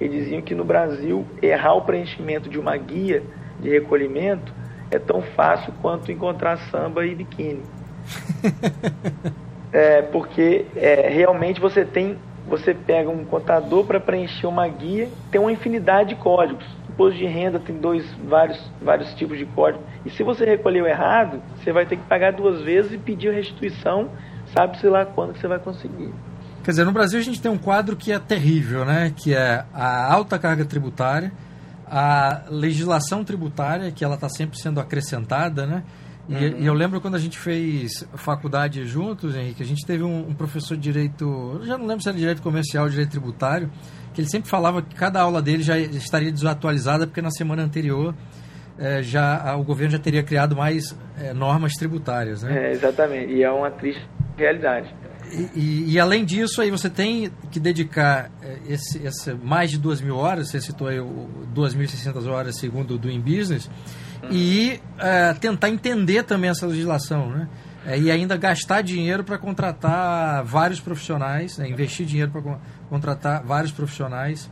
Eles 0.00 0.24
diziam 0.24 0.40
que 0.40 0.54
no 0.54 0.64
Brasil 0.64 1.26
errar 1.42 1.74
o 1.74 1.82
preenchimento 1.82 2.48
de 2.48 2.58
uma 2.58 2.76
guia 2.76 3.22
de 3.60 3.68
recolhimento 3.68 4.52
é 4.90 4.98
tão 4.98 5.20
fácil 5.20 5.72
quanto 5.80 6.10
encontrar 6.10 6.56
samba 6.70 7.04
e 7.06 7.14
biquíni. 7.14 7.62
é, 9.72 10.02
porque 10.02 10.64
é, 10.74 11.08
realmente 11.08 11.60
você 11.60 11.84
tem, 11.84 12.16
você 12.48 12.74
pega 12.74 13.10
um 13.10 13.24
contador 13.24 13.84
para 13.84 14.00
preencher 14.00 14.46
uma 14.46 14.66
guia, 14.66 15.08
tem 15.30 15.40
uma 15.40 15.52
infinidade 15.52 16.10
de 16.10 16.14
códigos. 16.16 16.64
Imposto 16.88 17.18
de 17.18 17.26
renda 17.26 17.58
tem 17.60 17.76
dois, 17.76 18.10
vários, 18.24 18.58
vários 18.80 19.14
tipos 19.14 19.38
de 19.38 19.44
código. 19.46 19.84
E 20.04 20.10
se 20.10 20.22
você 20.22 20.44
recolheu 20.44 20.86
errado, 20.86 21.40
você 21.56 21.72
vai 21.72 21.86
ter 21.86 21.96
que 21.96 22.02
pagar 22.04 22.32
duas 22.32 22.62
vezes 22.62 22.92
e 22.92 22.98
pedir 22.98 23.32
restituição, 23.32 24.08
sabe-se 24.46 24.86
lá 24.88 25.04
quando 25.04 25.34
que 25.34 25.38
você 25.38 25.46
vai 25.46 25.58
conseguir. 25.58 26.12
Quer 26.62 26.72
dizer, 26.72 26.84
no 26.84 26.92
Brasil 26.92 27.18
a 27.18 27.22
gente 27.22 27.40
tem 27.40 27.50
um 27.50 27.58
quadro 27.58 27.96
que 27.96 28.12
é 28.12 28.18
terrível, 28.18 28.84
né? 28.84 29.12
Que 29.16 29.34
é 29.34 29.64
a 29.72 30.12
alta 30.12 30.38
carga 30.38 30.64
tributária, 30.64 31.32
a 31.86 32.42
legislação 32.50 33.24
tributária, 33.24 33.90
que 33.90 34.04
ela 34.04 34.14
está 34.14 34.28
sempre 34.28 34.58
sendo 34.58 34.78
acrescentada, 34.78 35.66
né? 35.66 35.82
E, 36.28 36.34
uhum. 36.34 36.60
e, 36.60 36.66
eu 36.66 36.74
lembro 36.74 37.00
quando 37.00 37.16
a 37.16 37.18
gente 37.18 37.38
fez 37.38 38.06
faculdade 38.14 38.84
juntos, 38.84 39.34
Henrique, 39.34 39.62
a 39.62 39.66
gente 39.66 39.84
teve 39.84 40.04
um, 40.04 40.28
um 40.28 40.34
professor 40.34 40.76
de 40.76 40.82
direito, 40.82 41.58
eu 41.60 41.66
já 41.66 41.76
não 41.76 41.86
lembro 41.86 42.02
se 42.02 42.08
era 42.08 42.16
direito 42.16 42.42
comercial 42.42 42.84
ou 42.84 42.90
direito 42.90 43.10
tributário, 43.10 43.68
que 44.14 44.20
ele 44.20 44.28
sempre 44.28 44.48
falava 44.48 44.80
que 44.80 44.94
cada 44.94 45.20
aula 45.20 45.42
dele 45.42 45.62
já 45.62 45.76
estaria 45.78 46.30
desatualizada 46.30 47.06
porque 47.06 47.20
na 47.20 47.30
semana 47.30 47.62
anterior 47.62 48.14
é, 48.78 49.02
já 49.02 49.56
o 49.56 49.64
governo 49.64 49.92
já 49.92 49.98
teria 49.98 50.22
criado 50.22 50.54
mais 50.54 50.96
é, 51.20 51.32
normas 51.32 51.72
tributárias, 51.72 52.42
né? 52.42 52.68
É, 52.68 52.70
exatamente, 52.72 53.32
e 53.32 53.42
é 53.42 53.50
uma 53.50 53.70
triste 53.70 54.06
realidade. 54.36 54.94
E, 55.32 55.92
e, 55.92 56.00
além 56.00 56.24
disso, 56.24 56.60
aí 56.60 56.70
você 56.70 56.90
tem 56.90 57.30
que 57.50 57.60
dedicar 57.60 58.30
eh, 58.42 58.58
esse, 58.68 58.98
esse 58.98 59.32
mais 59.34 59.70
de 59.70 59.78
duas 59.78 60.00
mil 60.00 60.16
horas, 60.16 60.48
você 60.48 60.60
citou 60.60 60.88
aí 60.88 60.98
2.600 60.98 62.26
horas 62.26 62.56
segundo 62.56 62.94
o 62.94 62.98
Doing 62.98 63.20
Business, 63.20 63.70
uhum. 64.22 64.28
e 64.30 64.80
é, 64.98 65.32
tentar 65.34 65.68
entender 65.68 66.24
também 66.24 66.50
essa 66.50 66.66
legislação, 66.66 67.30
né? 67.30 67.48
É, 67.86 67.98
e 67.98 68.10
ainda 68.10 68.36
gastar 68.36 68.82
dinheiro 68.82 69.24
para 69.24 69.38
contratar 69.38 70.44
vários 70.44 70.80
profissionais, 70.80 71.56
né? 71.56 71.68
investir 71.68 72.04
dinheiro 72.04 72.30
para 72.30 72.58
contratar 72.90 73.42
vários 73.42 73.72
profissionais 73.72 74.50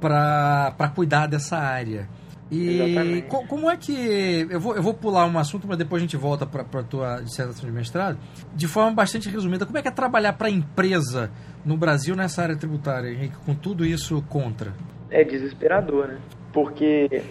para 0.00 0.92
cuidar 0.94 1.26
dessa 1.26 1.56
área. 1.56 2.08
E 2.50 3.22
co 3.28 3.44
como 3.46 3.70
é 3.70 3.76
que. 3.76 4.46
Eu 4.48 4.60
vou, 4.60 4.76
eu 4.76 4.82
vou 4.82 4.94
pular 4.94 5.26
um 5.26 5.36
assunto, 5.38 5.66
mas 5.66 5.76
depois 5.76 6.00
a 6.00 6.04
gente 6.04 6.16
volta 6.16 6.46
para 6.46 6.62
a 6.62 6.84
tua 6.84 7.20
dissertação 7.20 7.68
de 7.68 7.74
mestrado. 7.74 8.18
De 8.54 8.68
forma 8.68 8.92
bastante 8.92 9.28
resumida, 9.28 9.66
como 9.66 9.76
é 9.78 9.82
que 9.82 9.88
é 9.88 9.90
trabalhar 9.90 10.34
para 10.34 10.46
a 10.46 10.50
empresa 10.50 11.30
no 11.64 11.76
Brasil 11.76 12.14
nessa 12.14 12.42
área 12.42 12.56
tributária, 12.56 13.10
Henrique, 13.10 13.36
com 13.44 13.54
tudo 13.54 13.84
isso 13.84 14.22
contra? 14.28 14.72
É 15.10 15.24
desesperador, 15.24 16.08
né? 16.08 16.18
Porque 16.52 17.22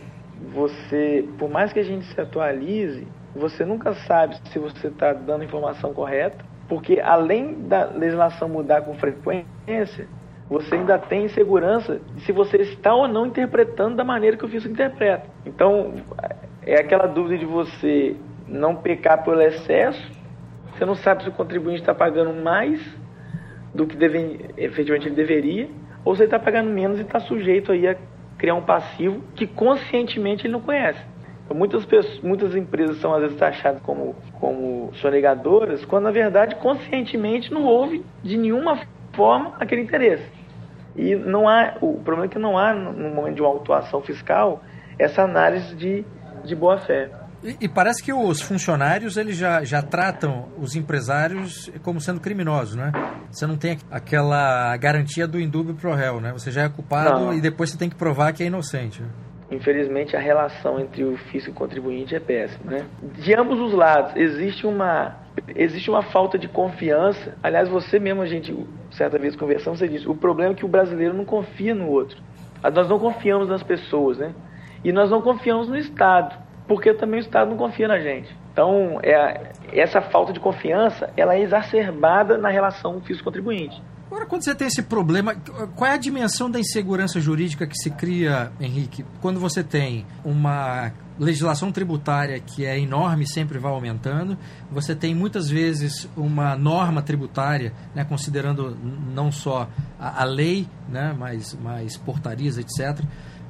você, 0.54 1.26
por 1.38 1.50
mais 1.50 1.72
que 1.72 1.80
a 1.80 1.84
gente 1.84 2.06
se 2.06 2.20
atualize, 2.20 3.08
você 3.34 3.64
nunca 3.64 3.94
sabe 3.94 4.38
se 4.52 4.60
você 4.60 4.88
está 4.88 5.14
dando 5.14 5.44
informação 5.44 5.94
correta, 5.94 6.44
porque 6.68 7.00
além 7.00 7.68
da 7.68 7.86
legislação 7.86 8.50
mudar 8.50 8.82
com 8.82 8.96
frequência, 8.96 10.08
você 10.50 10.76
ainda 10.76 10.98
tem 11.00 11.26
insegurança 11.26 12.00
se 12.18 12.32
você 12.32 12.58
está 12.58 12.94
ou 12.94 13.08
não 13.08 13.26
interpretando 13.26 13.96
da 13.96 14.04
maneira 14.04 14.38
que 14.38 14.46
o 14.46 14.48
fisco 14.48 14.70
interpreta. 14.70 15.26
Então, 15.46 15.94
é 16.62 16.80
aquela 16.80 17.08
dúvida 17.08 17.38
de 17.38 17.46
você 17.46 18.16
não 18.48 18.76
pecar 18.76 19.24
pelo 19.24 19.42
excesso, 19.42 20.12
você 20.72 20.86
não 20.86 20.96
sabe 20.96 21.24
se 21.24 21.30
o 21.30 21.32
contribuinte 21.32 21.80
está 21.80 21.96
pagando 21.96 22.34
mais 22.34 22.80
do 23.74 23.88
que 23.88 23.96
deve, 23.96 24.46
efetivamente 24.58 25.08
ele 25.08 25.16
deveria, 25.16 25.70
ou 26.04 26.16
se 26.16 26.22
ele 26.22 26.28
está 26.28 26.40
pagando 26.40 26.70
menos 26.70 27.00
e 27.00 27.02
está 27.02 27.20
sujeito 27.20 27.72
aí 27.72 27.88
a 27.88 27.96
criar 28.38 28.56
um 28.56 28.62
passivo 28.62 29.22
que 29.36 29.48
conscientemente 29.48 30.46
ele 30.46 30.54
não 30.54 30.62
conhece. 30.62 31.00
Muitas, 31.54 31.86
pessoas, 31.86 32.20
muitas 32.22 32.56
empresas 32.56 32.98
são 32.98 33.14
às 33.14 33.22
vezes 33.22 33.38
taxadas 33.38 33.82
como, 33.84 34.16
como 34.40 34.92
sonegadoras, 34.96 35.86
quando 35.86 36.06
na 36.06 36.12
verdade 36.12 36.56
conscientemente 36.56 37.54
não 37.54 37.64
houve 37.64 38.04
de 38.24 38.36
nenhuma 38.36 38.80
forma 39.14 39.54
aquele 39.60 39.82
interesse. 39.82 40.35
E 40.96 41.16
não 41.16 41.48
há, 41.48 41.76
o 41.82 41.94
problema 41.96 42.26
é 42.26 42.30
que 42.30 42.40
não 42.40 42.58
há, 42.58 42.74
no 42.74 43.10
momento 43.14 43.36
de 43.36 43.42
uma 43.42 43.50
autuação 43.50 44.02
fiscal, 44.02 44.64
essa 44.98 45.24
análise 45.24 45.76
de, 45.76 46.06
de 46.44 46.56
boa-fé. 46.56 47.10
E, 47.44 47.66
e, 47.66 47.70
parece 47.70 48.02
que 48.02 48.12
os 48.12 48.42
funcionários 48.42 49.18
eles 49.18 49.36
já, 49.36 49.64
já 49.64 49.82
tratam 49.82 50.48
os 50.58 50.76
empresários 50.76 51.70
como 51.84 52.02
sendo 52.02 52.20
criminosos, 52.20 52.76
né? 52.76 52.92
Você 53.30 53.46
não 53.46 53.58
tem 53.58 53.78
aquela 53.92 54.76
garantia 54.78 55.28
do 55.28 55.40
indúbio 55.40 55.76
pro 55.76 55.94
réu, 55.94 56.20
né? 56.20 56.32
Você 56.32 56.50
já 56.50 56.64
é 56.64 56.70
culpado 56.70 57.26
não. 57.26 57.34
e 57.34 57.42
depois 57.42 57.70
você 57.70 57.78
tem 57.78 57.90
que 57.90 57.96
provar 57.96 58.34
que 58.34 58.42
é 58.42 58.48
inocente. 58.48 59.02
Né? 59.02 59.10
Infelizmente, 59.52 60.16
a 60.16 60.20
relação 60.20 60.80
entre 60.80 61.04
o 61.04 61.18
fisco 61.30 61.50
e 61.50 61.52
o 61.52 61.56
contribuinte 61.56 62.16
é 62.16 62.20
péssima, 62.20 62.72
né? 62.72 62.86
De 63.20 63.36
ambos 63.36 63.60
os 63.60 63.74
lados, 63.74 64.16
existe 64.16 64.66
uma, 64.66 65.16
existe 65.56 65.90
uma 65.90 66.04
falta 66.04 66.38
de 66.38 66.48
confiança. 66.48 67.38
Aliás, 67.42 67.70
você 67.70 68.00
mesmo, 68.00 68.22
a 68.22 68.26
gente, 68.26 68.56
certa 68.92 69.18
vez 69.18 69.36
conversando, 69.36 69.78
você 69.78 69.88
disse, 69.88 70.08
o 70.08 70.16
problema 70.16 70.54
é 70.54 70.56
que 70.56 70.66
o 70.66 70.70
brasileiro 70.70 71.14
não 71.14 71.26
confia 71.26 71.74
no 71.76 71.90
outro. 71.90 72.18
Nós 72.64 72.90
não 72.90 73.00
confiamos 73.00 73.48
nas 73.48 73.62
pessoas, 73.62 74.18
né? 74.18 74.34
E 74.84 74.92
nós 74.92 75.10
não 75.10 75.22
confiamos 75.22 75.68
no 75.68 75.78
Estado 75.78 76.46
porque 76.68 76.94
também 76.94 77.20
o 77.20 77.22
Estado 77.22 77.50
não 77.50 77.58
confia 77.58 77.88
na 77.88 78.00
gente. 78.00 78.36
Então, 78.52 79.00
é, 79.04 79.52
essa 79.72 80.02
falta 80.02 80.34
de 80.34 80.40
confiança, 80.40 81.12
ela 81.16 81.36
é 81.36 81.42
exacerbada 81.42 82.38
na 82.38 82.50
relação 82.50 83.02
fisco-contribuinte. 83.02 83.82
Agora, 84.08 84.26
quando 84.26 84.44
você 84.44 84.56
tem 84.56 84.68
esse 84.68 84.84
problema, 84.84 85.36
qual 85.76 85.90
é 85.90 85.94
a 85.94 85.98
dimensão 85.98 86.50
da 86.50 86.60
insegurança 86.60 87.20
jurídica 87.20 87.68
que 87.68 87.76
se 87.76 87.90
cria, 87.90 88.52
Henrique, 88.60 89.04
quando 89.22 89.40
você 89.40 89.64
tem 89.64 90.06
uma 90.24 90.92
legislação 91.18 91.72
tributária 91.72 92.40
que 92.40 92.66
é 92.66 92.80
enorme, 92.80 93.28
sempre 93.28 93.58
vai 93.58 93.72
aumentando, 93.72 94.38
você 94.72 94.96
tem 94.96 95.16
muitas 95.16 95.50
vezes 95.50 96.10
uma 96.16 96.56
norma 96.56 97.02
tributária, 97.02 97.74
né, 97.94 98.04
considerando 98.04 98.78
não 99.14 99.32
só 99.32 99.70
a, 100.00 100.22
a 100.22 100.26
lei, 100.26 100.68
né, 100.90 101.16
mas, 101.18 101.58
mas 101.62 101.98
portarias, 101.98 102.58
etc., 102.58 103.00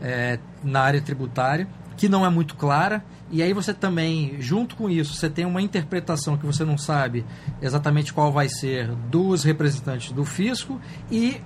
é, 0.02 0.40
na 0.64 0.82
área 0.82 1.02
tributária, 1.02 1.68
que 1.98 2.10
não 2.10 2.26
é 2.26 2.30
muito 2.30 2.56
clara, 2.56 3.04
e 3.32 3.42
aí 3.42 3.54
você 3.54 3.74
também, 3.74 4.36
junto 4.40 4.76
com 4.76 4.90
isso, 4.90 5.14
você 5.14 5.30
tem 5.30 5.46
uma 5.46 5.62
interpretação 5.62 6.38
que 6.38 6.46
você 6.46 6.64
não 6.64 6.78
sabe 6.78 7.26
exatamente 7.62 8.14
qual 8.14 8.32
vai 8.32 8.50
ser 8.50 8.94
dos 9.10 9.44
representantes 9.44 10.12
do 10.12 10.24
fisco 10.24 10.80
e 11.10 11.42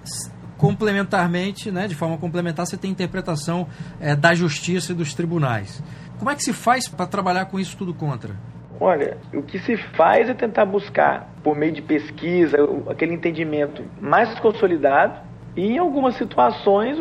complementarmente, 0.57 1.71
né, 1.71 1.87
de 1.87 1.95
forma 1.95 2.17
complementar, 2.17 2.67
você 2.67 2.75
tem 2.75 2.91
interpretação 2.91 3.65
é, 3.99 4.13
da 4.13 4.35
justiça 4.35 4.91
e 4.91 4.95
dos 4.95 5.13
tribunais. 5.13 5.81
Como 6.19 6.29
é 6.29 6.35
que 6.35 6.43
se 6.43 6.51
faz 6.51 6.85
para 6.85 7.07
trabalhar 7.07 7.45
com 7.45 7.57
isso 7.57 7.77
tudo 7.77 7.93
contra? 7.93 8.35
Olha, 8.77 9.17
o 9.33 9.41
que 9.41 9.57
se 9.57 9.77
faz 9.77 10.29
é 10.29 10.33
tentar 10.33 10.65
buscar, 10.65 11.29
por 11.41 11.55
meio 11.55 11.71
de 11.71 11.81
pesquisa, 11.81 12.57
aquele 12.89 13.13
entendimento 13.13 13.83
mais 14.01 14.37
consolidado 14.39 15.21
e 15.55 15.65
em 15.65 15.77
algumas 15.77 16.15
situações 16.15 16.97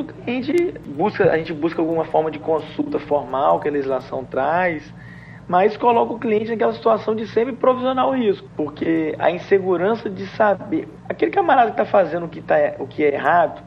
busca, 0.96 1.32
a 1.32 1.37
gente 1.37 1.52
busca 1.52 1.82
alguma 1.82 2.04
forma 2.04 2.30
de 2.30 2.38
consulta 2.38 3.00
formal 3.00 3.58
que 3.58 3.68
a 3.68 3.72
legislação 3.72 4.25
traz, 4.25 4.94
mas 5.48 5.76
coloca 5.76 6.12
o 6.12 6.18
cliente 6.18 6.50
naquela 6.50 6.72
situação 6.72 7.16
de 7.16 7.26
sempre 7.26 7.56
provisionar 7.56 8.08
o 8.08 8.14
risco, 8.14 8.48
porque 8.56 9.16
a 9.18 9.32
insegurança 9.32 10.08
de 10.08 10.28
saber, 10.28 10.88
aquele 11.08 11.32
camarada 11.32 11.72
que 11.72 11.80
está 11.80 11.84
fazendo 11.84 12.26
o 12.26 12.28
que, 12.28 12.40
tá, 12.40 12.56
o 12.78 12.87
que 12.87 13.02
é 13.02 13.14
errado, 13.14 13.62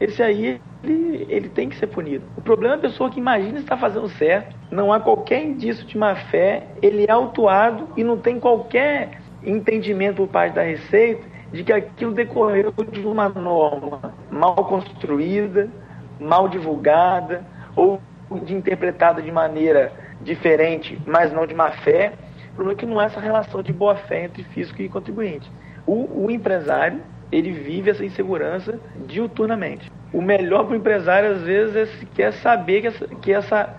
esse 0.00 0.22
aí 0.22 0.60
ele, 0.82 1.26
ele 1.28 1.48
tem 1.48 1.68
que 1.68 1.76
ser 1.76 1.86
punido. 1.86 2.24
O 2.36 2.42
problema 2.42 2.74
é 2.74 2.78
a 2.78 2.80
pessoa 2.80 3.10
que 3.10 3.18
imagina 3.18 3.58
estar 3.58 3.76
fazendo 3.76 4.08
certo, 4.08 4.54
não 4.70 4.92
há 4.92 5.00
qualquer 5.00 5.42
indício 5.42 5.86
de 5.86 5.96
má 5.96 6.14
fé, 6.14 6.66
ele 6.82 7.04
é 7.08 7.10
autuado 7.10 7.88
e 7.96 8.04
não 8.04 8.18
tem 8.18 8.40
qualquer 8.40 9.20
entendimento 9.42 10.16
por 10.16 10.28
parte 10.28 10.54
da 10.54 10.62
Receita 10.62 11.34
de 11.52 11.62
que 11.62 11.72
aquilo 11.72 12.12
decorreu 12.12 12.72
de 12.90 13.00
uma 13.06 13.28
norma 13.28 14.12
mal 14.30 14.56
construída, 14.56 15.70
mal 16.18 16.48
divulgada 16.48 17.44
ou 17.76 18.00
de 18.44 18.54
interpretada 18.54 19.22
de 19.22 19.30
maneira 19.30 19.92
diferente, 20.20 21.00
mas 21.06 21.32
não 21.32 21.46
de 21.46 21.54
má 21.54 21.70
fé. 21.70 22.14
O 22.52 22.54
problema 22.56 22.72
é 22.72 22.80
que 22.80 22.86
não 22.86 23.00
é 23.00 23.04
essa 23.04 23.20
relação 23.20 23.62
de 23.62 23.72
boa 23.72 23.94
fé 23.94 24.24
entre 24.24 24.42
fisco 24.44 24.82
e 24.82 24.88
contribuinte. 24.88 25.50
O, 25.86 26.24
o 26.24 26.30
empresário 26.30 27.00
ele 27.34 27.50
vive 27.50 27.90
essa 27.90 28.04
insegurança 28.04 28.78
diuturnamente. 29.06 29.90
O 30.12 30.22
melhor 30.22 30.64
para 30.64 30.74
o 30.74 30.76
empresário 30.76 31.32
às 31.32 31.42
vezes 31.42 31.76
é 31.76 32.06
quer 32.14 32.32
saber 32.32 32.82
que 32.82 32.86
essa, 32.86 33.08
que 33.08 33.32
essa 33.32 33.76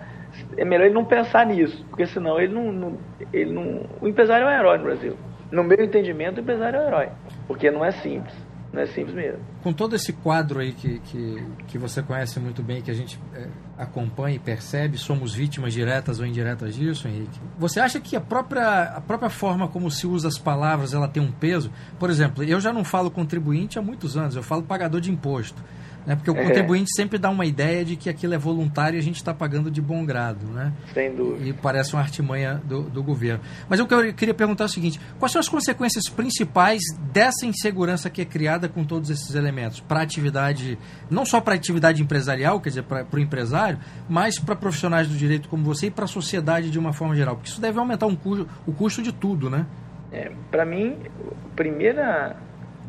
é 0.58 0.66
melhor 0.66 0.86
ele 0.86 0.94
não 0.94 1.06
pensar 1.06 1.46
nisso, 1.46 1.86
porque 1.90 2.06
senão 2.06 2.40
ele 2.40 2.54
não, 2.54 2.72
não, 2.72 2.98
ele 3.32 3.54
não. 3.54 3.86
O 4.02 4.08
empresário 4.08 4.46
é 4.46 4.50
um 4.50 4.60
herói 4.60 4.78
no 4.78 4.84
Brasil. 4.84 5.18
No 5.52 5.64
meu 5.64 5.82
entendimento, 5.82 6.38
o 6.38 6.42
empresário 6.42 6.80
é 6.80 6.84
um 6.84 6.88
herói. 6.88 7.10
Porque 7.48 7.72
não 7.72 7.86
é 7.86 7.92
simples. 7.92 8.36
Não 8.74 8.82
é 8.82 8.88
simples 8.88 9.16
mesmo. 9.16 9.40
Com 9.64 9.72
todo 9.72 9.96
esse 9.96 10.12
quadro 10.12 10.60
aí 10.60 10.74
que, 10.74 11.00
que, 11.00 11.48
que 11.68 11.78
você 11.78 12.04
conhece 12.04 12.40
muito 12.42 12.62
bem, 12.62 12.82
que 12.82 12.92
a 12.92 12.94
gente 12.94 13.18
é, 13.34 13.48
acompanha 13.78 14.36
e 14.36 14.40
percebe, 14.40 14.98
somos 14.98 15.34
vítimas 15.34 15.74
diretas 15.74 16.20
ou 16.20 16.26
indiretas 16.26 16.76
disso, 16.76 17.08
Henrique. 17.08 17.40
Você 17.58 17.80
acha 17.80 18.00
que 18.00 18.16
a 18.16 18.22
própria, 18.22 18.84
a 18.84 19.02
própria 19.02 19.30
forma 19.30 19.68
como 19.68 19.92
se 19.92 20.08
usa 20.08 20.28
as 20.28 20.38
palavras 20.38 20.94
ela 20.94 21.08
tem 21.08 21.22
um 21.22 21.32
peso? 21.32 21.72
Por 22.00 22.10
exemplo, 22.10 22.44
eu 22.44 22.60
já 22.60 22.72
não 22.72 22.84
falo 22.84 23.12
contribuinte 23.12 23.78
há 23.78 23.82
muitos 23.82 24.16
anos, 24.16 24.36
eu 24.36 24.44
falo 24.44 24.64
pagador 24.64 25.02
de 25.02 25.12
imposto. 25.12 25.62
Né? 26.06 26.16
Porque 26.16 26.30
o 26.30 26.38
é. 26.38 26.44
contribuinte 26.44 26.92
sempre 26.96 27.18
dá 27.18 27.30
uma 27.30 27.46
ideia 27.46 27.84
de 27.84 27.96
que 27.96 28.10
aquilo 28.10 28.34
é 28.34 28.38
voluntário 28.38 28.98
e 28.98 29.00
a 29.00 29.04
gente 29.04 29.16
está 29.16 29.34
pagando 29.34 29.72
de 29.72 29.82
bom 29.82 30.06
grado. 30.06 30.46
Né? 30.46 30.72
Sem 30.94 31.14
dúvida. 31.14 31.50
E 31.50 31.54
parece 31.54 31.94
uma 31.94 32.02
artimanha 32.02 32.62
do, 32.64 32.84
do 32.84 33.02
governo. 33.02 33.42
Mas 33.68 33.80
o 33.80 33.88
que 33.88 33.94
eu 33.94 34.14
queria 34.14 34.34
perguntar 34.34 34.66
é 34.66 34.68
o 34.68 34.70
seguinte: 34.70 35.00
quais 35.18 35.32
são 35.32 35.40
as 35.40 35.50
consequências 35.50 36.08
principais 36.08 36.82
dessa 37.12 37.46
insegurança 37.46 38.10
que 38.10 38.22
é 38.22 38.26
criada 38.26 38.70
com 38.70 38.84
todos 38.84 39.10
esses 39.10 39.34
elementos? 39.34 39.80
Para 39.80 40.02
a 40.02 40.04
atividade, 40.04 40.78
não 41.10 41.26
só 41.26 41.42
para 41.42 41.54
a 41.54 41.58
atividade 41.58 42.02
empresarial, 42.02 42.60
quer 42.60 42.70
dizer, 42.70 42.84
para 42.84 43.06
o 43.12 43.20
empresário, 43.20 43.80
mas 44.08 44.40
para 44.40 44.56
profissionais 44.56 45.08
do 45.08 45.16
direito 45.16 45.50
como 45.50 45.64
você 45.64 45.88
e 45.88 45.92
para 45.92 46.06
a 46.06 46.08
sociedade 46.08 46.70
de 46.70 46.78
uma 46.78 46.94
forma 46.94 47.16
geral. 47.16 47.36
Porque 47.36 47.50
isso 47.50 47.62
deve 47.62 47.80
aumentar 47.80 48.06
um 48.06 48.16
custo, 48.16 48.48
o 48.66 48.72
custo 48.72 49.02
de 49.02 49.12
tudo, 49.12 49.50
né? 49.50 49.66
É, 50.12 50.32
para 50.52 50.66
mim, 50.66 50.98
a 51.32 51.56
primeira, 51.56 52.36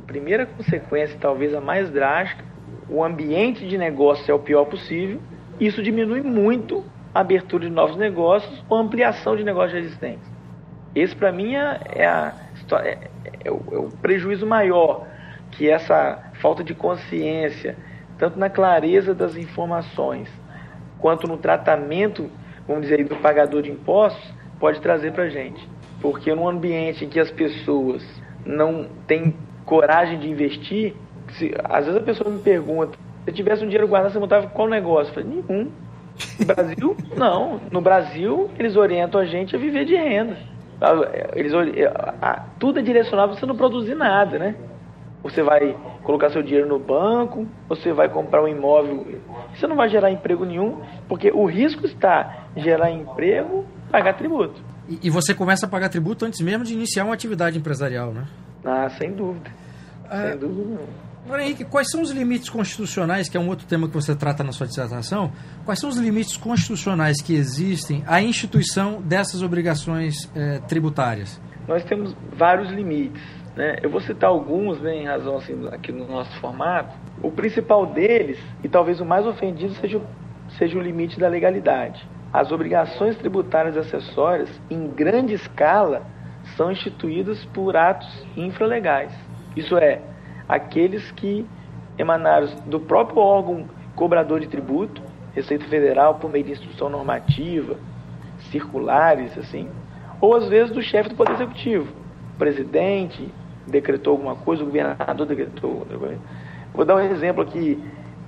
primeira 0.07 0.46
consequência, 0.46 1.16
talvez 1.20 1.55
a 1.55 1.61
mais 1.61 1.90
drástica, 1.90 2.44
o 2.88 3.03
ambiente 3.05 3.66
de 3.66 3.77
negócio 3.77 4.31
é 4.31 4.35
o 4.35 4.38
pior 4.38 4.64
possível, 4.66 5.20
isso 5.59 5.83
diminui 5.83 6.22
muito 6.22 6.85
a 7.14 7.20
abertura 7.20 7.64
de 7.64 7.70
novos 7.70 7.96
negócios 7.96 8.62
ou 8.68 8.79
ampliação 8.79 9.37
de 9.37 9.42
negócios 9.42 9.79
existentes. 9.79 10.29
Esse, 10.94 11.14
para 11.14 11.33
mim, 11.33 11.55
é, 11.55 11.81
é, 11.94 12.07
a, 12.07 12.35
é, 12.83 12.99
é, 13.44 13.51
o, 13.51 13.62
é 13.72 13.77
o 13.79 13.88
prejuízo 14.01 14.46
maior 14.46 15.07
que 15.51 15.68
essa 15.68 16.31
falta 16.40 16.62
de 16.62 16.75
consciência, 16.75 17.77
tanto 18.18 18.38
na 18.38 18.51
clareza 18.51 19.14
das 19.14 19.37
informações, 19.37 20.29
quanto 20.99 21.27
no 21.27 21.37
tratamento, 21.37 22.31
vamos 22.66 22.83
dizer, 22.83 23.05
do 23.05 23.16
pagador 23.16 23.62
de 23.62 23.70
impostos, 23.70 24.35
pode 24.59 24.81
trazer 24.81 25.12
para 25.12 25.25
a 25.25 25.29
gente. 25.29 25.68
Porque 26.01 26.35
num 26.35 26.49
ambiente 26.49 27.05
em 27.05 27.09
que 27.09 27.20
as 27.20 27.31
pessoas 27.31 28.05
não 28.44 28.88
têm 29.07 29.35
coragem 29.64 30.18
de 30.18 30.31
investir, 30.31 30.94
se, 31.35 31.55
às 31.65 31.85
vezes 31.85 32.01
a 32.01 32.05
pessoa 32.05 32.31
me 32.31 32.39
pergunta, 32.39 32.99
se 33.25 33.33
tivesse 33.33 33.62
um 33.62 33.67
dinheiro 33.67 33.89
guardado, 33.89 34.12
você 34.12 34.19
montava 34.19 34.47
qual 34.49 34.69
negócio? 34.69 35.11
Eu 35.11 35.15
falei, 35.15 35.43
nenhum. 35.49 35.71
No 36.39 36.47
Brasil, 36.47 36.97
não. 37.17 37.61
No 37.71 37.81
Brasil, 37.81 38.51
eles 38.59 38.77
orientam 38.77 39.21
a 39.21 39.25
gente 39.25 39.55
a 39.55 39.59
viver 39.59 39.85
de 39.85 39.95
renda. 39.95 40.37
Eles, 41.35 41.53
tudo 42.59 42.79
é 42.79 42.83
direcionado 42.83 43.31
para 43.31 43.41
você 43.41 43.47
não 43.47 43.57
produzir 43.57 43.95
nada, 43.95 44.39
né? 44.39 44.55
Você 45.23 45.43
vai 45.43 45.77
colocar 46.03 46.31
seu 46.31 46.43
dinheiro 46.43 46.69
no 46.69 46.79
banco, 46.79 47.47
você 47.69 47.93
vai 47.93 48.09
comprar 48.09 48.43
um 48.43 48.49
imóvel, 48.49 49.07
você 49.55 49.67
não 49.67 49.75
vai 49.75 49.89
gerar 49.89 50.11
emprego 50.11 50.45
nenhum, 50.45 50.81
porque 51.09 51.31
o 51.33 51.47
risco 51.47 51.85
está 51.85 52.47
em 52.55 52.62
gerar 52.62 52.93
emprego, 52.93 53.65
pagar 53.91 54.15
tributo. 54.15 54.62
E, 54.89 55.09
e 55.09 55.11
você 55.11 55.35
começa 55.35 55.67
a 55.67 55.69
pagar 55.69 55.89
tributo 55.89 56.25
antes 56.25 56.41
mesmo 56.41 56.65
de 56.65 56.75
iniciar 56.75 57.05
uma 57.05 57.15
atividade 57.15 57.59
empresarial, 57.59 58.12
né? 58.12 58.25
Ah, 58.65 58.89
sem 58.91 59.12
dúvida. 59.12 59.51
É... 60.11 60.31
Sem 60.31 60.39
dúvida 60.39 60.81
não. 60.81 61.06
Agora, 61.27 61.43
Henrique, 61.43 61.65
quais 61.65 61.91
são 61.91 62.03
os 62.03 62.12
limites 62.12 62.49
constitucionais, 62.49 63.29
que 63.29 63.37
é 63.37 63.41
um 63.41 63.49
outro 63.49 63.67
tema 63.67 63.89
que 63.89 63.95
você 63.95 64.15
trata 64.15 64.45
na 64.45 64.53
sua 64.53 64.65
dissertação, 64.65 65.33
quais 65.65 65.81
são 65.81 65.91
os 65.91 65.97
limites 65.97 66.37
constitucionais 66.37 67.21
que 67.21 67.35
existem 67.35 68.05
à 68.07 68.23
instituição 68.23 69.03
dessas 69.03 69.43
obrigações 69.43 70.31
eh, 70.37 70.61
tributárias? 70.69 71.41
Nós 71.67 71.83
temos 71.83 72.15
vários 72.39 72.71
limites. 72.71 73.21
Né? 73.57 73.81
Eu 73.83 73.91
vou 73.91 74.01
citar 74.01 74.31
alguns, 74.31 74.81
né, 74.81 74.95
em 74.95 75.07
razão 75.07 75.39
assim, 75.39 75.67
aqui 75.73 75.91
no 75.91 76.07
nosso 76.07 76.31
formato. 76.41 76.95
O 77.21 77.33
principal 77.33 77.87
deles, 77.87 78.39
e 78.62 78.69
talvez 78.69 79.01
o 79.01 79.05
mais 79.05 79.27
ofendido, 79.27 79.75
seja, 79.81 80.01
seja 80.57 80.79
o 80.79 80.81
limite 80.81 81.19
da 81.19 81.27
legalidade. 81.27 82.09
As 82.33 82.53
obrigações 82.53 83.17
tributárias 83.17 83.77
acessórias, 83.77 84.49
em 84.71 84.87
grande 84.87 85.35
escala, 85.35 86.07
são 86.57 86.71
instituídas 86.71 87.45
por 87.47 87.77
atos 87.77 88.25
infralegais. 88.37 89.12
Isso 89.57 89.77
é, 89.77 90.01
aqueles 90.49 91.11
que 91.13 91.47
emanaram 91.99 92.49
do 92.67 92.81
próprio 92.81 93.19
órgão 93.19 93.67
cobrador 93.95 94.41
de 94.41 94.47
tributo, 94.47 95.03
Receita 95.35 95.67
Federal, 95.67 96.15
por 96.15 96.31
meio 96.31 96.45
de 96.45 96.53
instrução 96.53 96.89
normativa, 96.89 97.77
circulares, 98.51 99.37
assim, 99.37 99.69
ou 100.21 100.35
às 100.35 100.49
vezes 100.49 100.73
do 100.73 100.83
chefe 100.83 101.11
do 101.11 101.15
Poder 101.15 101.35
Executivo. 101.35 101.93
O 102.35 102.39
presidente 102.39 103.29
decretou 103.67 104.13
alguma 104.13 104.37
coisa, 104.37 104.63
o 104.63 104.67
governador 104.67 105.27
decretou. 105.27 105.87
Vou 106.73 106.85
dar 106.85 106.97
um 106.97 107.01
exemplo 107.01 107.43
aqui, 107.43 107.83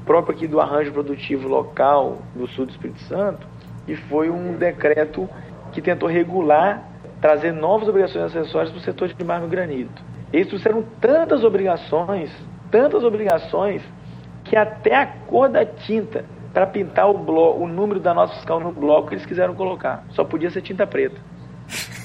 próprio 0.05 0.35
aqui 0.35 0.47
do 0.47 0.61
arranjo 0.61 0.93
produtivo 0.93 1.49
local 1.49 2.19
do 2.35 2.47
sul 2.49 2.67
do 2.67 2.73
Espírito 2.73 3.01
Santo, 3.01 3.47
e 3.87 3.95
foi 3.95 4.31
um 4.31 4.55
decreto 4.57 5.29
que 5.73 5.81
tentou 5.81 6.09
regular, 6.09 6.83
trazer 7.21 7.53
novas 7.53 7.89
obrigações 7.89 8.25
acessórias 8.25 8.71
para 8.71 8.79
o 8.79 8.83
setor 8.83 9.09
de 9.09 9.25
mármore 9.25 9.51
granito. 9.51 10.03
Eles 10.33 10.49
trouxeram 10.49 10.85
tantas 11.01 11.43
obrigações, 11.45 12.31
tantas 12.71 13.03
obrigações, 13.05 13.83
que 14.45 14.57
até 14.57 14.95
a 14.95 15.07
cor 15.07 15.49
da 15.49 15.65
tinta 15.65 16.25
para 16.53 16.67
pintar 16.67 17.09
o, 17.09 17.15
bloco, 17.17 17.63
o 17.63 17.69
número 17.69 18.01
da 18.01 18.15
nota 18.15 18.35
fiscal 18.35 18.61
no 18.61 18.73
bloco 18.73 19.09
que 19.09 19.15
eles 19.15 19.27
quiseram 19.27 19.55
colocar. 19.55 20.05
Só 20.11 20.25
podia 20.25 20.51
ser 20.51 20.63
tinta 20.63 20.87
preta. 20.87 21.17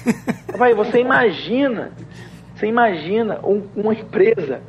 Vai, 0.56 0.74
você 0.74 1.00
imagina, 1.00 1.92
você 2.54 2.66
imagina 2.66 3.40
um, 3.42 3.66
uma 3.74 3.94
empresa 3.94 4.60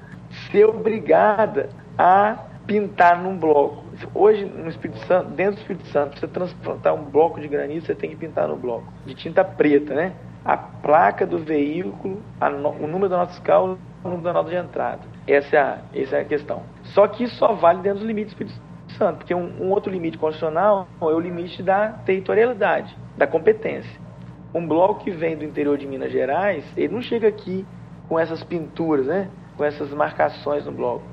ser 0.52 0.66
obrigada 0.66 1.70
a 1.98 2.38
pintar 2.66 3.22
num 3.22 3.38
bloco. 3.38 3.84
Hoje, 4.14 4.46
no 4.46 4.70
Espírito 4.70 5.00
Santo, 5.06 5.30
dentro 5.32 5.56
do 5.56 5.60
Espírito 5.60 5.88
Santo, 5.88 6.20
você 6.20 6.28
transportar 6.28 6.94
um 6.94 7.04
bloco 7.04 7.40
de 7.40 7.48
granito, 7.48 7.86
você 7.86 7.96
tem 7.96 8.10
que 8.10 8.16
pintar 8.16 8.48
no 8.48 8.56
bloco. 8.56 8.92
De 9.06 9.14
tinta 9.14 9.44
preta, 9.44 9.94
né? 9.94 10.14
A 10.46 10.56
placa 10.56 11.26
do 11.26 11.40
veículo, 11.40 12.22
no, 12.62 12.70
o 12.70 12.88
número 12.88 13.10
da 13.10 13.18
nota 13.18 13.32
fiscal, 13.32 13.80
o 14.04 14.08
número 14.08 14.24
da 14.24 14.32
nota 14.34 14.50
de 14.52 14.56
entrada. 14.56 15.02
Essa 15.28 15.56
é, 15.56 15.60
a, 15.60 15.80
essa 15.94 16.18
é 16.18 16.22
a 16.22 16.26
questão. 16.26 16.62
Só 16.84 17.08
que 17.08 17.24
isso 17.24 17.36
só 17.36 17.54
vale 17.54 17.82
dentro 17.82 18.00
dos 18.00 18.08
limites 18.08 18.36
do 18.36 18.44
Espírito 18.44 18.66
Santo, 18.96 19.18
porque 19.18 19.34
um, 19.34 19.64
um 19.64 19.72
outro 19.72 19.92
limite 19.92 20.20
constitucional 20.20 20.88
é 21.02 21.06
o 21.06 21.20
limite 21.20 21.64
da 21.64 21.90
territorialidade, 22.06 22.96
da 23.18 23.26
competência. 23.26 24.00
Um 24.54 24.68
bloco 24.68 25.04
que 25.04 25.10
vem 25.10 25.36
do 25.36 25.44
interior 25.44 25.78
de 25.78 25.88
Minas 25.88 26.12
Gerais, 26.12 26.64
ele 26.78 26.94
não 26.94 27.02
chega 27.02 27.28
aqui 27.28 27.66
com 28.08 28.20
essas 28.20 28.44
pinturas, 28.44 29.08
né? 29.08 29.28
com 29.58 29.64
essas 29.64 29.92
marcações 29.94 30.66
no 30.66 30.72
bloco. 30.72 31.04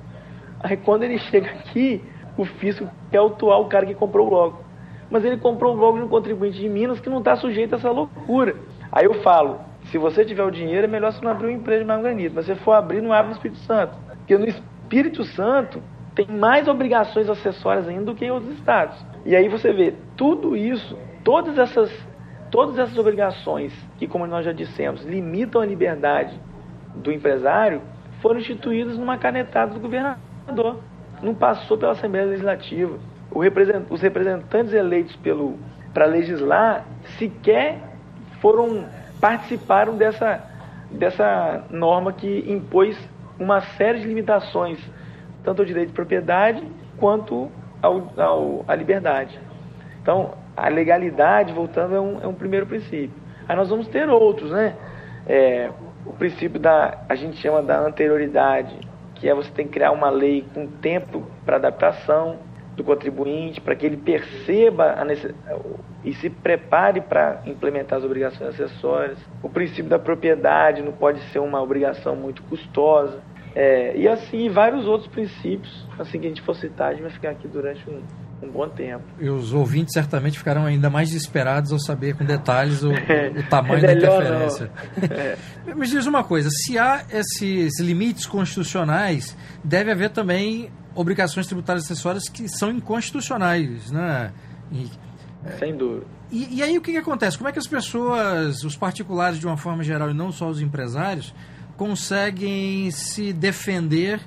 Aí 0.61 0.77
quando 0.77 1.05
ele 1.05 1.19
chega 1.19 1.51
aqui, 1.51 2.05
o 2.37 2.45
fisco 2.45 2.89
quer 3.11 3.19
autuar 3.19 3.61
o 3.61 3.67
cara 3.67 3.87
que 3.87 3.95
comprou 3.95 4.27
o 4.27 4.31
bloco. 4.31 4.65
Mas 5.11 5.25
ele 5.25 5.37
comprou 5.37 5.75
o 5.75 5.77
bloco 5.77 5.99
de 5.99 6.05
um 6.05 6.09
contribuinte 6.09 6.59
de 6.59 6.69
Minas 6.69 7.01
que 7.01 7.11
não 7.11 7.19
está 7.19 7.37
sujeito 7.37 7.75
a 7.75 7.79
essa 7.79 7.91
loucura. 7.91 8.57
Aí 8.93 9.07
eu 9.07 9.15
falo, 9.23 9.59
se 9.85 9.97
você 9.97 10.25
tiver 10.25 10.45
o 10.45 10.51
dinheiro, 10.51 10.85
é 10.85 10.89
melhor 10.89 11.13
você 11.13 11.25
não 11.25 11.31
abrir 11.31 11.47
uma 11.47 11.57
empresa 11.57 11.81
de 11.81 11.87
manganito. 11.87 12.35
Mas 12.35 12.45
se 12.45 12.55
for 12.57 12.73
abrir, 12.73 13.01
não 13.01 13.13
abre 13.13 13.31
no 13.31 13.33
Espírito 13.33 13.61
Santo. 13.61 13.97
Porque 14.19 14.37
no 14.37 14.47
Espírito 14.47 15.25
Santo 15.25 15.83
tem 16.15 16.27
mais 16.27 16.69
obrigações 16.69 17.29
acessórias 17.29 17.89
ainda 17.89 18.05
do 18.05 18.15
que 18.15 18.27
em 18.27 18.31
outros 18.31 18.53
estados. 18.53 18.97
E 19.25 19.35
aí 19.35 19.49
você 19.49 19.73
vê, 19.73 19.95
tudo 20.17 20.55
isso, 20.55 20.99
todas 21.25 21.59
essas, 21.59 21.91
todas 22.51 22.79
essas 22.79 22.99
obrigações 22.99 23.73
que, 23.99 24.07
como 24.07 24.27
nós 24.27 24.45
já 24.45 24.53
dissemos, 24.53 25.05
limitam 25.05 25.63
a 25.63 25.67
liberdade 25.67 26.39
do 26.95 27.11
empresário, 27.11 27.81
foram 28.21 28.41
instituídas 28.41 28.99
numa 28.99 29.17
canetada 29.17 29.73
do 29.73 29.81
governador. 29.81 30.81
Não 31.23 31.35
passou 31.35 31.79
pela 31.79 31.93
Assembleia 31.93 32.27
Legislativa. 32.27 32.99
Represent, 33.35 33.87
os 33.89 34.03
representantes 34.03 34.75
eleitos 34.75 35.19
para 35.95 36.05
legislar 36.05 36.85
sequer 37.19 37.92
foram 38.43 38.85
participaram 39.21 39.97
dessa, 39.97 40.43
dessa 40.91 41.65
norma 41.71 42.13
que 42.13 42.45
impôs 42.49 42.99
uma 43.39 43.61
série 43.61 44.01
de 44.01 44.09
limitações, 44.09 44.79
tanto 45.45 45.63
ao 45.63 45.65
direito 45.65 45.89
de 45.89 45.95
propriedade 45.95 46.63
quanto 46.99 47.49
ao, 47.81 48.13
ao, 48.17 48.65
à 48.67 48.75
liberdade. 48.75 49.39
Então, 50.03 50.35
a 50.57 50.69
legalidade, 50.69 51.53
voltando, 51.53 51.95
é 51.95 52.01
um, 52.01 52.21
é 52.21 52.27
um 52.27 52.35
primeiro 52.35 52.67
princípio. 52.67 53.23
Aí 53.49 53.57
nós 53.57 53.71
vamos 53.71 53.87
ter 53.87 54.09
outros, 54.11 54.51
né? 54.51 54.75
É, 55.27 55.71
o 56.05 56.13
princípio 56.13 56.59
da, 56.59 56.99
a 57.09 57.15
gente 57.15 57.37
chama 57.37 57.63
da 57.63 57.79
anterioridade, 57.79 58.77
que 59.15 59.29
é 59.29 59.35
você 59.35 59.51
tem 59.53 59.67
que 59.67 59.73
criar 59.73 59.93
uma 59.93 60.11
lei 60.11 60.45
com 60.53 60.67
tempo 60.67 61.25
para 61.45 61.57
adaptação 61.57 62.39
do 62.77 62.83
contribuinte, 62.83 63.61
para 63.61 63.75
que 63.75 63.85
ele 63.85 63.97
perceba 63.97 64.97
e 66.05 66.15
se 66.15 66.31
prepare 66.31 67.01
para 67.01 67.43
implementar 67.47 67.99
as 67.99 68.05
obrigações 68.05 68.49
acessórias. 68.55 69.19
O 69.43 69.49
princípio 69.49 69.89
da 69.89 69.99
propriedade 69.99 70.83
não 70.83 70.93
pode 70.93 71.21
ser 71.31 71.39
uma 71.39 71.61
obrigação 71.61 72.17
muito 72.17 72.43
custosa. 72.45 73.21
É, 73.55 73.97
e 73.97 74.09
assim, 74.09 74.49
vários 74.49 74.87
outros 74.87 75.11
princípios, 75.11 75.87
assim 75.99 76.19
que 76.19 76.27
a 76.27 76.29
gente 76.31 76.41
for 76.43 76.55
citar, 76.57 76.89
a 76.89 76.93
gente 76.93 77.03
vai 77.03 77.11
ficar 77.11 77.31
aqui 77.31 77.47
durante 77.47 77.89
um, 77.89 78.01
um 78.43 78.51
bom 78.51 78.67
tempo. 78.67 79.05
E 79.21 79.29
os 79.29 79.53
ouvintes 79.53 79.93
certamente 79.93 80.39
ficarão 80.39 80.65
ainda 80.65 80.89
mais 80.89 81.11
desesperados 81.11 81.71
ao 81.71 81.79
saber 81.79 82.17
com 82.17 82.25
detalhes 82.25 82.83
o, 82.83 82.91
o 82.93 83.49
tamanho 83.51 83.85
é 83.85 83.87
da 83.89 83.93
interferência. 83.93 84.71
É. 85.11 85.75
Me 85.75 85.87
diz 85.87 86.07
uma 86.07 86.25
coisa, 86.25 86.49
se 86.51 86.79
há 86.79 87.05
esses 87.13 87.79
limites 87.79 88.25
constitucionais, 88.25 89.37
deve 89.63 89.93
haver 89.93 90.09
também 90.09 90.71
obrigações 90.95 91.47
tributárias 91.47 91.85
acessórias 91.85 92.29
que 92.29 92.49
são 92.49 92.71
inconstitucionais, 92.71 93.91
né? 93.91 94.33
E, 94.71 94.91
Sem 95.59 95.77
dúvida. 95.77 96.07
E, 96.31 96.59
e, 96.59 96.63
aí 96.63 96.79
o 96.79 96.81
que, 96.81 96.93
que 96.93 96.99
acontece? 96.99 97.37
Como 97.37 97.49
é 97.49 97.53
que 97.53 97.59
as 97.59 97.67
pessoas, 97.67 98.65
os 98.65 98.77
particulares 98.77 99.39
de 99.39 99.47
uma 99.47 99.57
forma 99.57 99.83
geral 99.83 100.11
e 100.11 100.15
não 100.15 100.33
só 100.33 100.49
os 100.49 100.61
empresários, 100.63 101.35
conseguem 101.77 102.91
se 102.91 103.33
defender 103.33 104.21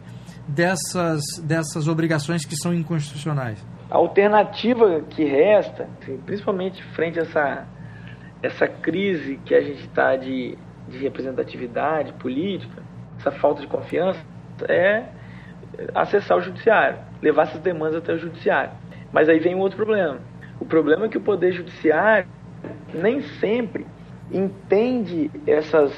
dessas, 0.47 1.23
dessas 1.41 1.88
obrigações 1.88 2.45
que 2.45 2.56
são 2.56 2.73
inconstitucionais? 2.73 3.65
A 3.89 3.97
alternativa 3.97 5.01
que 5.10 5.23
resta, 5.23 5.88
assim, 6.01 6.17
principalmente 6.25 6.84
frente 6.95 7.19
a 7.19 7.23
essa, 7.23 7.67
essa 8.43 8.67
crise 8.67 9.39
que 9.45 9.56
a 9.56 9.62
gente 9.62 9.82
está 9.82 10.15
de, 10.15 10.58
de 10.88 10.97
representatividade 10.97 12.13
política, 12.13 12.84
essa 13.19 13.32
falta 13.32 13.62
de 13.62 13.67
confiança, 13.67 14.19
é 14.67 15.06
acessar 15.93 16.38
o 16.38 16.41
judiciário, 16.41 16.97
levar 17.21 17.43
essas 17.43 17.61
demandas 17.61 17.97
até 17.97 18.13
o 18.13 18.17
judiciário. 18.17 18.71
Mas 19.11 19.29
aí 19.29 19.39
vem 19.39 19.55
um 19.55 19.59
outro 19.59 19.77
problema. 19.77 20.19
O 20.59 20.65
problema 20.65 21.05
é 21.05 21.09
que 21.09 21.17
o 21.17 21.21
poder 21.21 21.51
judiciário 21.51 22.27
nem 22.93 23.21
sempre 23.21 23.85
entende 24.31 25.29
essas, 25.45 25.93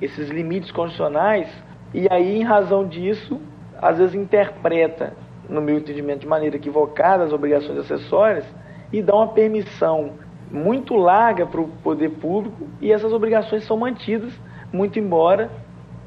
esses 0.00 0.28
limites 0.28 0.70
constitucionais 0.70 1.48
e 1.94 2.06
aí, 2.10 2.38
em 2.38 2.42
razão 2.42 2.86
disso, 2.86 3.38
às 3.80 3.98
vezes 3.98 4.14
interpreta, 4.14 5.12
no 5.48 5.60
meu 5.60 5.76
entendimento, 5.76 6.20
de 6.20 6.26
maneira 6.26 6.56
equivocada 6.56 7.24
as 7.24 7.32
obrigações 7.32 7.78
acessórias 7.78 8.46
e 8.90 9.02
dá 9.02 9.14
uma 9.14 9.28
permissão 9.28 10.12
muito 10.50 10.94
larga 10.94 11.46
para 11.46 11.60
o 11.60 11.68
poder 11.68 12.10
público 12.10 12.66
e 12.80 12.90
essas 12.90 13.12
obrigações 13.12 13.64
são 13.64 13.76
mantidas, 13.76 14.32
muito 14.72 14.98
embora, 14.98 15.50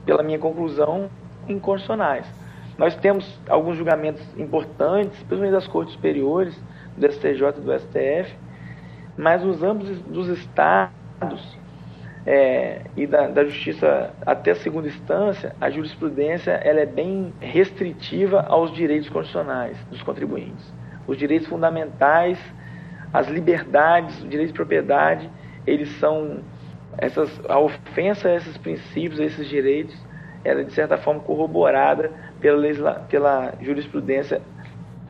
pela 0.05 0.23
minha 0.23 0.39
conclusão, 0.39 1.09
inconstitucionais. 1.47 2.25
Nós 2.77 2.95
temos 2.95 3.39
alguns 3.47 3.77
julgamentos 3.77 4.21
importantes, 4.37 5.17
principalmente 5.19 5.51
das 5.51 5.67
cortes 5.67 5.93
superiores, 5.93 6.61
do 6.97 7.11
STJ 7.11 7.47
e 7.57 7.61
do 7.61 7.79
STF, 7.79 8.35
mas 9.17 9.43
nos 9.43 9.63
ambos 9.63 9.99
dos 10.01 10.27
estados 10.27 11.57
é, 12.25 12.81
e 12.97 13.05
da, 13.05 13.27
da, 13.27 13.45
justiça 13.45 14.13
até 14.25 14.51
a 14.51 14.55
segunda 14.55 14.87
instância, 14.87 15.55
a 15.61 15.69
jurisprudência 15.69 16.51
ela 16.51 16.79
é 16.79 16.85
bem 16.85 17.33
restritiva 17.39 18.41
aos 18.41 18.73
direitos 18.73 19.07
constitucionais 19.09 19.77
dos 19.89 20.01
contribuintes. 20.01 20.73
Os 21.07 21.17
direitos 21.17 21.47
fundamentais, 21.47 22.39
as 23.13 23.27
liberdades, 23.29 24.21
o 24.23 24.27
direito 24.27 24.49
de 24.49 24.55
propriedade, 24.55 25.29
eles 25.67 25.89
são 25.99 26.39
essas, 26.97 27.29
a 27.47 27.59
ofensa 27.59 28.29
a 28.29 28.35
esses 28.35 28.57
princípios, 28.57 29.19
a 29.19 29.23
esses 29.23 29.47
direitos, 29.47 29.95
ela 30.45 30.61
é 30.61 30.63
de 30.63 30.73
certa 30.73 30.97
forma 30.97 31.19
corroborada 31.19 32.11
pela, 32.39 32.57
legisla, 32.57 33.05
pela 33.09 33.53
jurisprudência 33.59 34.41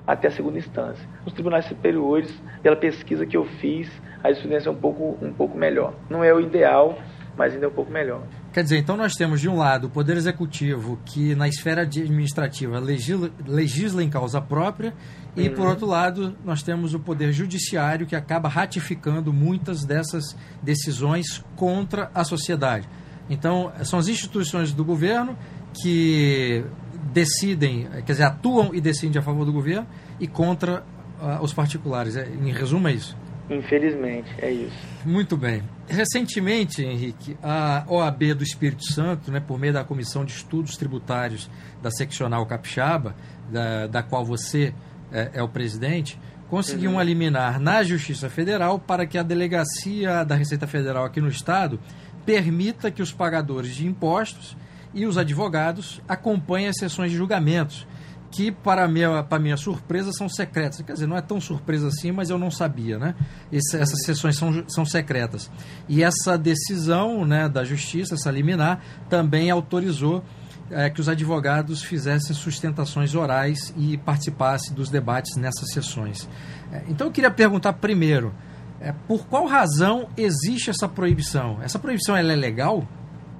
até 0.07 0.29
a 0.29 0.31
segunda 0.31 0.57
instância. 0.57 1.07
Nos 1.25 1.33
tribunais 1.33 1.65
superiores, 1.65 2.33
pela 2.63 2.75
pesquisa 2.75 3.25
que 3.25 3.35
eu 3.35 3.45
fiz, 3.45 3.91
a 4.23 4.29
jurisprudência 4.29 4.69
é 4.69 4.71
um 4.71 4.75
pouco, 4.75 5.17
um 5.21 5.33
pouco 5.33 5.57
melhor. 5.57 5.93
Não 6.09 6.23
é 6.23 6.33
o 6.33 6.39
ideal, 6.39 6.97
mas 7.37 7.53
ainda 7.53 7.65
é 7.65 7.69
um 7.69 7.73
pouco 7.73 7.91
melhor. 7.91 8.23
Quer 8.53 8.63
dizer, 8.63 8.77
então 8.77 8.95
nós 8.95 9.13
temos 9.13 9.41
de 9.41 9.49
um 9.49 9.57
lado 9.57 9.87
o 9.87 9.89
Poder 9.89 10.15
Executivo, 10.15 10.97
que 11.05 11.35
na 11.35 11.47
esfera 11.47 11.81
administrativa 11.81 12.79
legisla, 12.79 13.29
legisla 13.45 14.01
em 14.01 14.09
causa 14.09 14.39
própria, 14.39 14.93
e 15.35 15.49
uhum. 15.49 15.55
por 15.55 15.67
outro 15.67 15.85
lado 15.85 16.33
nós 16.45 16.63
temos 16.63 16.93
o 16.93 16.99
Poder 16.99 17.33
Judiciário, 17.33 18.07
que 18.07 18.15
acaba 18.15 18.47
ratificando 18.47 19.33
muitas 19.33 19.83
dessas 19.83 20.37
decisões 20.63 21.43
contra 21.57 22.09
a 22.13 22.23
sociedade. 22.23 22.87
Então, 23.29 23.71
são 23.83 23.97
as 23.99 24.07
instituições 24.07 24.73
do 24.73 24.83
governo 24.85 25.37
que 25.81 26.63
decidem, 27.11 27.87
quer 28.05 28.11
dizer, 28.13 28.23
atuam 28.23 28.73
e 28.73 28.81
decidem 28.81 29.19
a 29.19 29.23
favor 29.23 29.45
do 29.45 29.51
governo 29.51 29.87
e 30.19 30.27
contra 30.27 30.83
uh, 31.19 31.43
os 31.43 31.53
particulares. 31.53 32.15
É, 32.15 32.27
em 32.27 32.51
resumo, 32.51 32.87
é 32.87 32.93
isso. 32.93 33.17
Infelizmente, 33.49 34.29
é 34.39 34.51
isso. 34.51 34.75
Muito 35.05 35.37
bem. 35.37 35.63
Recentemente, 35.87 36.83
Henrique, 36.83 37.37
a 37.43 37.85
OAB 37.87 38.33
do 38.33 38.43
Espírito 38.43 38.83
Santo, 38.91 39.31
né, 39.31 39.39
por 39.39 39.59
meio 39.59 39.71
da 39.71 39.83
Comissão 39.83 40.25
de 40.25 40.31
Estudos 40.31 40.75
Tributários 40.77 41.49
da 41.81 41.91
Seccional 41.91 42.45
Capixaba, 42.47 43.15
da, 43.51 43.85
da 43.85 44.01
qual 44.01 44.25
você 44.25 44.73
é, 45.11 45.31
é 45.35 45.43
o 45.43 45.47
presidente, 45.47 46.19
conseguiu 46.49 46.89
uhum. 46.89 46.95
uma 46.97 47.03
liminar 47.03 47.59
na 47.59 47.83
Justiça 47.83 48.29
Federal 48.29 48.79
para 48.79 49.05
que 49.05 49.17
a 49.17 49.23
delegacia 49.23 50.23
da 50.23 50.35
Receita 50.35 50.65
Federal 50.65 51.05
aqui 51.05 51.21
no 51.21 51.27
Estado 51.27 51.79
permita 52.25 52.89
que 52.89 53.01
os 53.01 53.11
pagadores 53.11 53.75
de 53.75 53.85
impostos 53.85 54.57
e 54.93 55.05
os 55.05 55.17
advogados 55.17 56.01
acompanhem 56.07 56.69
as 56.69 56.77
sessões 56.77 57.11
de 57.11 57.17
julgamentos, 57.17 57.85
que, 58.31 58.51
para 58.51 58.87
minha, 58.87 59.25
minha 59.39 59.57
surpresa, 59.57 60.11
são 60.11 60.27
secretas. 60.27 60.81
Quer 60.81 60.93
dizer, 60.93 61.07
não 61.07 61.15
é 61.15 61.21
tão 61.21 61.39
surpresa 61.39 61.87
assim, 61.87 62.11
mas 62.11 62.29
eu 62.29 62.37
não 62.37 62.51
sabia, 62.51 62.97
né? 62.97 63.15
Esse, 63.51 63.77
essas 63.77 64.03
sessões 64.03 64.35
são, 64.37 64.63
são 64.67 64.85
secretas. 64.85 65.49
E 65.87 66.03
essa 66.03 66.37
decisão 66.37 67.25
né, 67.25 67.47
da 67.47 67.63
Justiça, 67.63 68.15
essa 68.15 68.31
liminar, 68.31 68.81
também 69.09 69.49
autorizou 69.49 70.23
é, 70.69 70.89
que 70.89 70.99
os 70.99 71.07
advogados 71.07 71.83
fizessem 71.83 72.35
sustentações 72.35 73.15
orais 73.15 73.73
e 73.77 73.97
participassem 73.97 74.73
dos 74.73 74.89
debates 74.89 75.37
nessas 75.37 75.69
sessões. 75.71 76.27
É, 76.71 76.83
então 76.87 77.07
eu 77.07 77.11
queria 77.11 77.31
perguntar 77.31 77.73
primeiro, 77.73 78.33
é, 78.79 78.93
por 79.07 79.25
qual 79.27 79.45
razão 79.45 80.07
existe 80.17 80.69
essa 80.69 80.87
proibição? 80.87 81.59
Essa 81.61 81.79
proibição 81.79 82.15
ela 82.15 82.33
é 82.33 82.35
legal? 82.35 82.83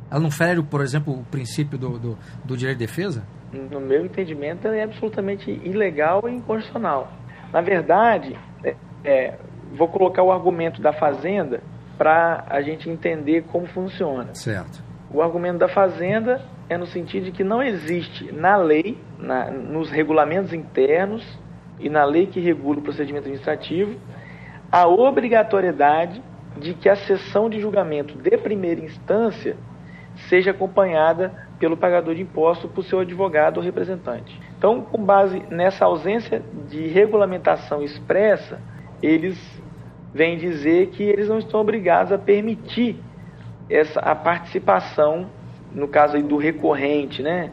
Ela 0.09 0.19
não 0.19 0.31
fere, 0.31 0.61
por 0.61 0.81
exemplo, 0.81 1.13
o 1.13 1.23
princípio 1.25 1.77
do, 1.77 1.99
do, 1.99 2.17
do 2.43 2.57
direito 2.57 2.79
de 2.79 2.85
defesa? 2.85 3.23
No 3.51 3.79
meu 3.79 4.05
entendimento, 4.05 4.67
é 4.67 4.83
absolutamente 4.83 5.49
ilegal 5.49 6.27
e 6.27 6.31
inconstitucional. 6.31 7.11
Na 7.51 7.61
verdade, 7.61 8.37
é, 8.63 8.75
é 9.03 9.37
vou 9.75 9.87
colocar 9.87 10.23
o 10.23 10.31
argumento 10.31 10.81
da 10.81 10.93
Fazenda 10.93 11.61
para 11.97 12.45
a 12.49 12.61
gente 12.61 12.89
entender 12.89 13.43
como 13.51 13.67
funciona. 13.67 14.33
Certo. 14.33 14.83
O 15.11 15.21
argumento 15.21 15.59
da 15.59 15.67
Fazenda 15.67 16.41
é 16.69 16.77
no 16.77 16.85
sentido 16.85 17.25
de 17.25 17.31
que 17.31 17.43
não 17.43 17.61
existe 17.61 18.31
na 18.31 18.57
lei, 18.57 18.97
na, 19.19 19.51
nos 19.51 19.89
regulamentos 19.89 20.53
internos 20.53 21.23
e 21.79 21.89
na 21.89 22.03
lei 22.03 22.27
que 22.27 22.39
regula 22.39 22.79
o 22.79 22.81
procedimento 22.81 23.25
administrativo, 23.25 23.97
a 24.75 24.85
obrigatoriedade 24.87 26.21
de 26.57 26.73
que 26.73 26.89
a 26.89 26.97
sessão 26.97 27.49
de 27.49 27.61
julgamento 27.61 28.17
de 28.17 28.37
primeira 28.37 28.81
instância 28.81 29.55
seja 30.27 30.51
acompanhada 30.51 31.31
pelo 31.57 31.77
pagador 31.77 32.13
de 32.13 32.23
imposto 32.23 32.67
por 32.67 32.83
seu 32.83 32.99
advogado 32.99 33.55
ou 33.55 33.63
representante. 33.63 34.37
Então, 34.57 34.81
com 34.81 35.01
base 35.01 35.41
nessa 35.49 35.85
ausência 35.85 36.43
de 36.67 36.87
regulamentação 36.87 37.81
expressa, 37.81 38.59
eles 39.01 39.39
vêm 40.13 40.37
dizer 40.37 40.87
que 40.87 41.03
eles 41.03 41.29
não 41.29 41.39
estão 41.39 41.61
obrigados 41.61 42.11
a 42.11 42.17
permitir 42.17 42.97
essa 43.69 44.01
a 44.01 44.13
participação 44.13 45.27
no 45.71 45.87
caso 45.87 46.21
do 46.21 46.35
recorrente, 46.35 47.23
né, 47.23 47.49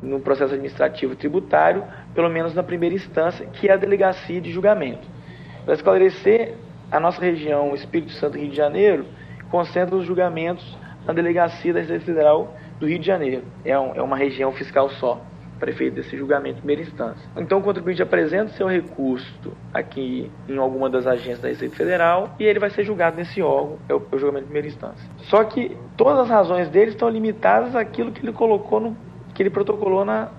no 0.00 0.20
processo 0.20 0.54
administrativo 0.54 1.16
tributário, 1.16 1.82
pelo 2.14 2.30
menos 2.30 2.54
na 2.54 2.62
primeira 2.62 2.94
instância, 2.94 3.44
que 3.46 3.68
é 3.68 3.72
a 3.72 3.76
delegacia 3.76 4.40
de 4.40 4.52
julgamento. 4.52 5.18
Para 5.64 5.74
esclarecer, 5.74 6.54
a 6.90 6.98
nossa 6.98 7.20
região, 7.20 7.74
Espírito 7.74 8.12
Santo 8.12 8.38
Rio 8.38 8.50
de 8.50 8.56
Janeiro, 8.56 9.06
concentra 9.50 9.94
os 9.94 10.04
julgamentos 10.04 10.76
na 11.06 11.12
delegacia 11.12 11.72
da 11.72 11.80
Receita 11.80 12.04
Federal 12.04 12.54
do 12.78 12.86
Rio 12.86 12.98
de 12.98 13.06
Janeiro. 13.06 13.44
É, 13.64 13.78
um, 13.78 13.94
é 13.94 14.02
uma 14.02 14.16
região 14.16 14.52
fiscal 14.52 14.88
só 14.90 15.20
para 15.58 15.70
efeito 15.70 15.94
desse 15.94 16.16
julgamento 16.16 16.56
em 16.56 16.60
primeira 16.60 16.82
instância. 16.82 17.28
Então, 17.36 17.58
o 17.58 17.62
contribuinte 17.62 18.02
apresenta 18.02 18.48
seu 18.54 18.66
recurso 18.66 19.52
aqui 19.74 20.30
em 20.48 20.56
alguma 20.56 20.88
das 20.88 21.06
agências 21.06 21.40
da 21.40 21.48
Receita 21.48 21.76
Federal 21.76 22.34
e 22.40 22.44
ele 22.44 22.58
vai 22.58 22.70
ser 22.70 22.82
julgado 22.82 23.18
nesse 23.18 23.42
órgão, 23.42 23.78
é 23.86 23.94
o, 23.94 24.02
é 24.10 24.16
o 24.16 24.18
julgamento 24.18 24.44
em 24.44 24.46
primeira 24.46 24.68
instância. 24.68 25.06
Só 25.24 25.44
que 25.44 25.76
todas 25.98 26.20
as 26.20 26.30
razões 26.30 26.70
dele 26.70 26.92
estão 26.92 27.10
limitadas 27.10 27.76
àquilo 27.76 28.10
que 28.10 28.24
ele 28.24 28.32
colocou 28.32 28.80
no 28.80 28.96
que 29.34 29.42
ele 29.42 29.50
protocolou 29.50 30.04
na, 30.04 30.30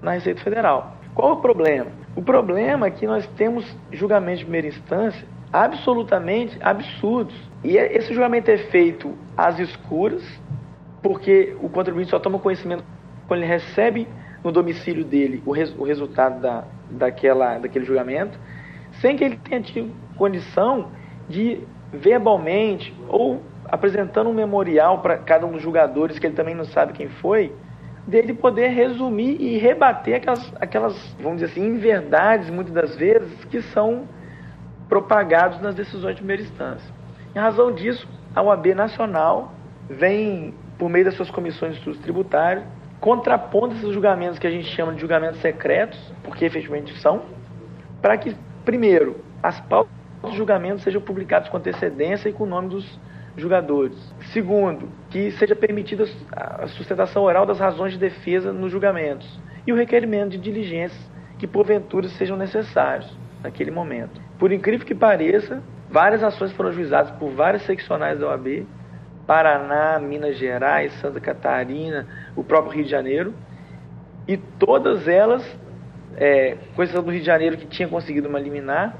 na 0.00 0.12
Receita 0.12 0.40
Federal. 0.42 0.96
Qual 1.16 1.32
o 1.32 1.36
problema? 1.38 1.90
O 2.14 2.20
problema 2.20 2.86
é 2.86 2.90
que 2.90 3.06
nós 3.06 3.26
temos 3.38 3.64
julgamentos 3.90 4.40
de 4.40 4.44
primeira 4.44 4.68
instância 4.68 5.26
absolutamente 5.50 6.58
absurdos. 6.60 7.34
E 7.64 7.78
é, 7.78 7.96
esse 7.96 8.12
julgamento 8.12 8.50
é 8.50 8.58
feito 8.58 9.14
às 9.34 9.58
escuras, 9.58 10.22
porque 11.02 11.56
o 11.62 11.70
contribuinte 11.70 12.10
só 12.10 12.18
toma 12.18 12.38
conhecimento 12.38 12.84
quando 13.26 13.40
ele 13.40 13.50
recebe 13.50 14.06
no 14.44 14.52
domicílio 14.52 15.06
dele 15.06 15.42
o, 15.46 15.52
res, 15.52 15.74
o 15.78 15.84
resultado 15.84 16.38
da, 16.38 16.64
daquela, 16.90 17.58
daquele 17.58 17.86
julgamento, 17.86 18.38
sem 19.00 19.16
que 19.16 19.24
ele 19.24 19.38
tenha 19.38 19.62
tido 19.62 19.90
condição 20.18 20.90
de 21.26 21.62
verbalmente 21.90 22.94
ou 23.08 23.40
apresentando 23.64 24.28
um 24.28 24.34
memorial 24.34 25.00
para 25.00 25.16
cada 25.16 25.46
um 25.46 25.52
dos 25.52 25.62
julgadores, 25.62 26.18
que 26.18 26.26
ele 26.26 26.36
também 26.36 26.54
não 26.54 26.66
sabe 26.66 26.92
quem 26.92 27.08
foi, 27.08 27.54
dele 28.06 28.32
poder 28.32 28.68
resumir 28.68 29.40
e 29.40 29.58
rebater 29.58 30.16
aquelas, 30.16 30.52
aquelas 30.60 31.16
vamos 31.20 31.40
dizer 31.40 31.52
assim, 31.52 31.66
inverdades, 31.66 32.48
muitas 32.50 32.72
das 32.72 32.96
vezes, 32.96 33.44
que 33.46 33.60
são 33.60 34.06
propagados 34.88 35.60
nas 35.60 35.74
decisões 35.74 36.14
de 36.14 36.20
primeira 36.20 36.42
instância. 36.42 36.94
Em 37.34 37.38
razão 37.38 37.72
disso, 37.72 38.08
a 38.34 38.42
OAB 38.42 38.66
Nacional 38.74 39.52
vem, 39.88 40.54
por 40.78 40.88
meio 40.88 41.04
das 41.04 41.14
suas 41.14 41.30
comissões 41.30 41.72
de 41.72 41.78
estudos 41.78 42.00
tributários, 42.00 42.64
contrapondo 43.00 43.74
esses 43.74 43.92
julgamentos 43.92 44.38
que 44.38 44.46
a 44.46 44.50
gente 44.50 44.68
chama 44.68 44.92
de 44.92 45.00
julgamentos 45.00 45.40
secretos, 45.40 45.98
porque 46.22 46.44
efetivamente 46.44 46.96
são, 47.00 47.22
para 48.00 48.16
que, 48.16 48.34
primeiro, 48.64 49.16
as 49.42 49.60
pautas 49.60 49.92
dos 50.22 50.34
julgamentos 50.34 50.82
sejam 50.82 51.00
publicadas 51.00 51.48
com 51.48 51.56
antecedência 51.56 52.28
e 52.28 52.32
com 52.32 52.44
o 52.44 52.46
nome 52.46 52.68
dos 52.68 53.00
julgadores. 53.36 53.96
Segundo, 54.32 54.88
que 55.16 55.30
seja 55.30 55.56
permitida 55.56 56.04
a 56.30 56.66
sustentação 56.66 57.22
oral 57.22 57.46
das 57.46 57.58
razões 57.58 57.94
de 57.94 57.98
defesa 57.98 58.52
nos 58.52 58.70
julgamentos 58.70 59.26
e 59.66 59.72
o 59.72 59.74
requerimento 59.74 60.32
de 60.32 60.36
diligências 60.36 61.10
que 61.38 61.46
porventura 61.46 62.06
sejam 62.10 62.36
necessários 62.36 63.10
naquele 63.42 63.70
momento. 63.70 64.20
Por 64.38 64.52
incrível 64.52 64.86
que 64.86 64.94
pareça, 64.94 65.62
várias 65.88 66.22
ações 66.22 66.52
foram 66.52 66.70
juizadas 66.70 67.10
por 67.12 67.30
várias 67.30 67.62
seccionais 67.62 68.20
da 68.20 68.26
OAB 68.26 68.66
Paraná, 69.26 69.98
Minas 69.98 70.36
Gerais, 70.36 70.92
Santa 71.00 71.18
Catarina, 71.18 72.06
o 72.36 72.44
próprio 72.44 72.74
Rio 72.74 72.84
de 72.84 72.90
Janeiro. 72.90 73.32
E 74.28 74.36
todas 74.36 75.08
elas, 75.08 75.42
é, 76.18 76.58
do 76.76 77.10
Rio 77.10 77.20
de 77.20 77.26
Janeiro, 77.26 77.56
que 77.56 77.66
tinha 77.66 77.88
conseguido 77.88 78.28
uma 78.28 78.38
liminar, 78.38 78.94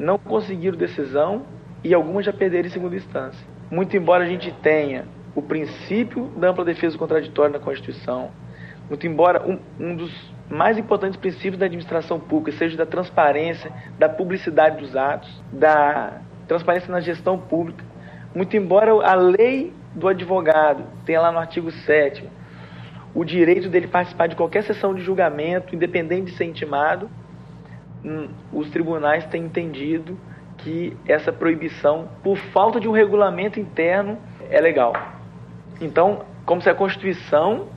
não 0.00 0.18
conseguiram 0.18 0.76
decisão 0.76 1.42
e 1.84 1.94
algumas 1.94 2.26
já 2.26 2.32
perderam 2.32 2.66
em 2.66 2.72
segunda 2.72 2.96
instância. 2.96 3.46
Muito 3.70 3.96
embora 3.96 4.24
a 4.24 4.26
gente 4.26 4.50
tenha 4.60 5.04
o 5.34 5.42
princípio 5.42 6.26
da 6.36 6.50
ampla 6.50 6.64
defesa 6.64 6.96
contraditória 6.96 7.52
na 7.52 7.58
Constituição, 7.58 8.30
muito 8.88 9.06
embora 9.06 9.42
um, 9.46 9.58
um 9.80 9.96
dos 9.96 10.12
mais 10.48 10.76
importantes 10.76 11.16
princípios 11.18 11.58
da 11.58 11.66
administração 11.66 12.20
pública 12.20 12.56
seja 12.56 12.76
da 12.76 12.86
transparência, 12.86 13.72
da 13.98 14.08
publicidade 14.08 14.78
dos 14.78 14.94
atos, 14.94 15.42
da 15.52 16.20
transparência 16.46 16.92
na 16.92 17.00
gestão 17.00 17.38
pública, 17.38 17.84
muito 18.34 18.56
embora 18.56 18.92
a 18.92 19.14
lei 19.14 19.72
do 19.94 20.06
advogado 20.06 20.84
tenha 21.06 21.20
lá 21.20 21.32
no 21.32 21.38
artigo 21.38 21.70
7 21.70 22.28
o 23.14 23.24
direito 23.24 23.68
dele 23.68 23.86
participar 23.86 24.26
de 24.26 24.34
qualquer 24.34 24.64
sessão 24.64 24.92
de 24.92 25.00
julgamento, 25.00 25.74
independente 25.74 26.32
de 26.32 26.36
ser 26.36 26.44
intimado, 26.44 27.08
hum, 28.04 28.28
os 28.52 28.68
tribunais 28.70 29.24
têm 29.26 29.44
entendido 29.44 30.18
que 30.58 30.96
essa 31.06 31.32
proibição, 31.32 32.08
por 32.22 32.36
falta 32.36 32.80
de 32.80 32.88
um 32.88 32.92
regulamento 32.92 33.60
interno, 33.60 34.18
é 34.50 34.60
legal. 34.60 35.13
Então, 35.84 36.24
como 36.44 36.60
se 36.60 36.68
a 36.68 36.74
Constituição, 36.74 37.68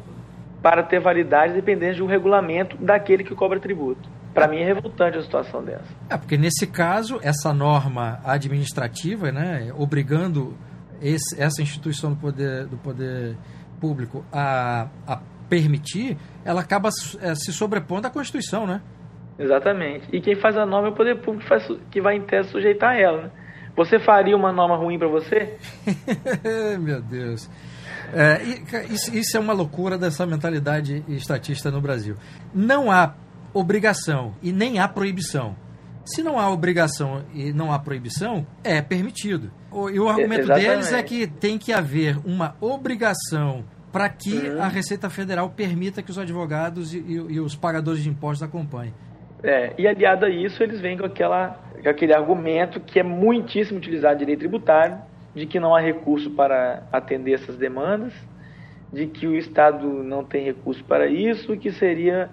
para 0.61 0.83
ter 0.83 0.99
validade, 0.99 1.53
dependesse 1.53 1.95
de 1.95 2.03
um 2.03 2.07
regulamento 2.07 2.77
daquele 2.77 3.23
que 3.23 3.35
cobra 3.35 3.59
tributo. 3.59 4.09
Para 4.33 4.47
mim 4.47 4.57
é 4.57 4.65
revoltante 4.65 5.17
a 5.17 5.21
situação 5.21 5.63
dessa. 5.63 5.85
É, 6.09 6.17
porque 6.17 6.37
nesse 6.37 6.67
caso, 6.67 7.19
essa 7.23 7.53
norma 7.53 8.19
administrativa, 8.23 9.31
né, 9.31 9.71
obrigando 9.75 10.55
esse, 11.01 11.41
essa 11.41 11.61
instituição 11.61 12.11
do 12.11 12.17
poder, 12.17 12.67
do 12.67 12.77
poder 12.77 13.35
público 13.79 14.23
a, 14.31 14.87
a 15.07 15.19
permitir, 15.49 16.17
ela 16.45 16.61
acaba 16.61 16.89
é, 17.21 17.35
se 17.35 17.51
sobrepondo 17.51 18.07
à 18.07 18.09
Constituição, 18.09 18.67
né? 18.67 18.81
Exatamente. 19.39 20.07
E 20.11 20.19
quem 20.19 20.35
faz 20.35 20.57
a 20.57 20.65
norma 20.65 20.89
é 20.89 20.91
o 20.91 20.95
poder 20.95 21.15
público 21.15 21.43
que, 21.43 21.49
faz, 21.49 21.67
que 21.91 22.01
vai 22.01 22.15
em 22.15 22.21
tese 22.21 22.49
sujeitar 22.49 22.95
ela, 22.95 23.23
né? 23.23 23.31
Você 23.75 23.99
faria 23.99 24.35
uma 24.35 24.51
norma 24.51 24.75
ruim 24.75 24.97
para 24.97 25.07
você? 25.07 25.55
Meu 26.79 26.99
Deus. 26.99 27.47
É, 28.13 28.41
isso, 28.89 29.15
isso 29.15 29.37
é 29.37 29.39
uma 29.39 29.53
loucura 29.53 29.97
dessa 29.97 30.25
mentalidade 30.25 31.03
estatista 31.07 31.69
no 31.69 31.81
Brasil. 31.81 32.15
Não 32.53 32.91
há 32.91 33.13
obrigação 33.53 34.33
e 34.41 34.51
nem 34.51 34.79
há 34.79 34.87
proibição. 34.87 35.55
Se 36.05 36.23
não 36.23 36.39
há 36.39 36.49
obrigação 36.49 37.25
e 37.33 37.51
não 37.51 37.71
há 37.71 37.79
proibição, 37.79 38.47
é 38.63 38.81
permitido. 38.81 39.51
E 39.91 39.99
o 39.99 40.07
argumento 40.07 40.43
Exatamente. 40.43 40.69
deles 40.69 40.93
é 40.93 41.03
que 41.03 41.27
tem 41.27 41.57
que 41.57 41.73
haver 41.73 42.17
uma 42.25 42.55
obrigação 42.61 43.65
para 43.91 44.07
que 44.09 44.47
uhum. 44.47 44.61
a 44.61 44.67
Receita 44.67 45.09
Federal 45.09 45.49
permita 45.49 46.01
que 46.01 46.09
os 46.09 46.17
advogados 46.17 46.93
e, 46.93 46.99
e, 46.99 47.13
e, 47.13 47.39
os 47.39 47.55
pagadores 47.55 48.03
de 48.03 48.09
impostos 48.09 48.47
acompanhem. 48.47 48.93
É, 49.43 49.73
e 49.77 49.87
aliado 49.87 50.25
a 50.25 50.29
isso, 50.29 50.61
eles 50.63 50.79
vêm 50.79 50.97
com, 50.97 51.05
aquela, 51.05 51.59
com 51.81 51.89
aquele 51.89 52.13
argumento 52.13 52.79
que 52.79 52.99
é 52.99 53.03
muitíssimo 53.03 53.77
utilizado 53.77 54.15
em 54.15 54.19
direito 54.19 54.39
tributário, 54.39 54.97
de 55.37 55.45
que 55.45 55.59
não 55.59 55.75
há 55.75 55.79
recurso 55.79 56.31
para 56.31 56.83
atender 56.91 57.33
essas 57.33 57.57
demandas, 57.57 58.13
de 58.91 59.07
que 59.07 59.27
o 59.27 59.35
Estado 59.35 59.87
não 60.03 60.23
tem 60.23 60.43
recurso 60.43 60.83
para 60.83 61.07
isso 61.07 61.53
e 61.53 61.57
que 61.57 61.71
seria 61.71 62.29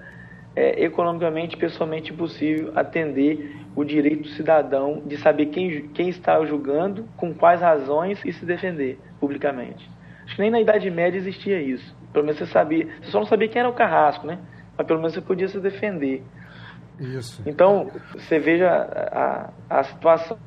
é 0.56 0.84
economicamente, 0.84 1.56
pessoalmente 1.56 2.12
impossível 2.12 2.72
atender 2.76 3.56
o 3.74 3.82
direito 3.82 4.22
do 4.22 4.28
cidadão 4.28 5.02
de 5.04 5.16
saber 5.16 5.46
quem, 5.46 5.88
quem 5.88 6.08
está 6.08 6.44
julgando, 6.44 7.08
com 7.16 7.34
quais 7.34 7.60
razões 7.60 8.24
e 8.24 8.32
se 8.32 8.46
defender 8.46 8.98
publicamente. 9.18 9.90
Acho 10.24 10.36
que 10.36 10.42
nem 10.42 10.52
na 10.52 10.60
Idade 10.60 10.88
Média 10.90 11.18
existia 11.18 11.60
isso. 11.60 11.94
Pelo 12.12 12.24
menos 12.24 12.38
você 12.38 12.46
sabia, 12.46 12.86
você 13.02 13.10
só 13.10 13.18
não 13.18 13.26
sabia 13.26 13.48
quem 13.48 13.58
era 13.58 13.68
o 13.68 13.72
carrasco, 13.72 14.26
né? 14.26 14.38
Mas 14.78 14.86
pelo 14.86 15.00
menos 15.00 15.14
você 15.14 15.20
podia 15.20 15.48
se 15.48 15.58
defender. 15.58 16.22
Isso. 17.00 17.42
Então, 17.44 17.90
você 18.12 18.38
veja 18.38 18.70
a, 18.70 19.50
a, 19.68 19.80
a 19.80 19.82
situação. 19.82 20.38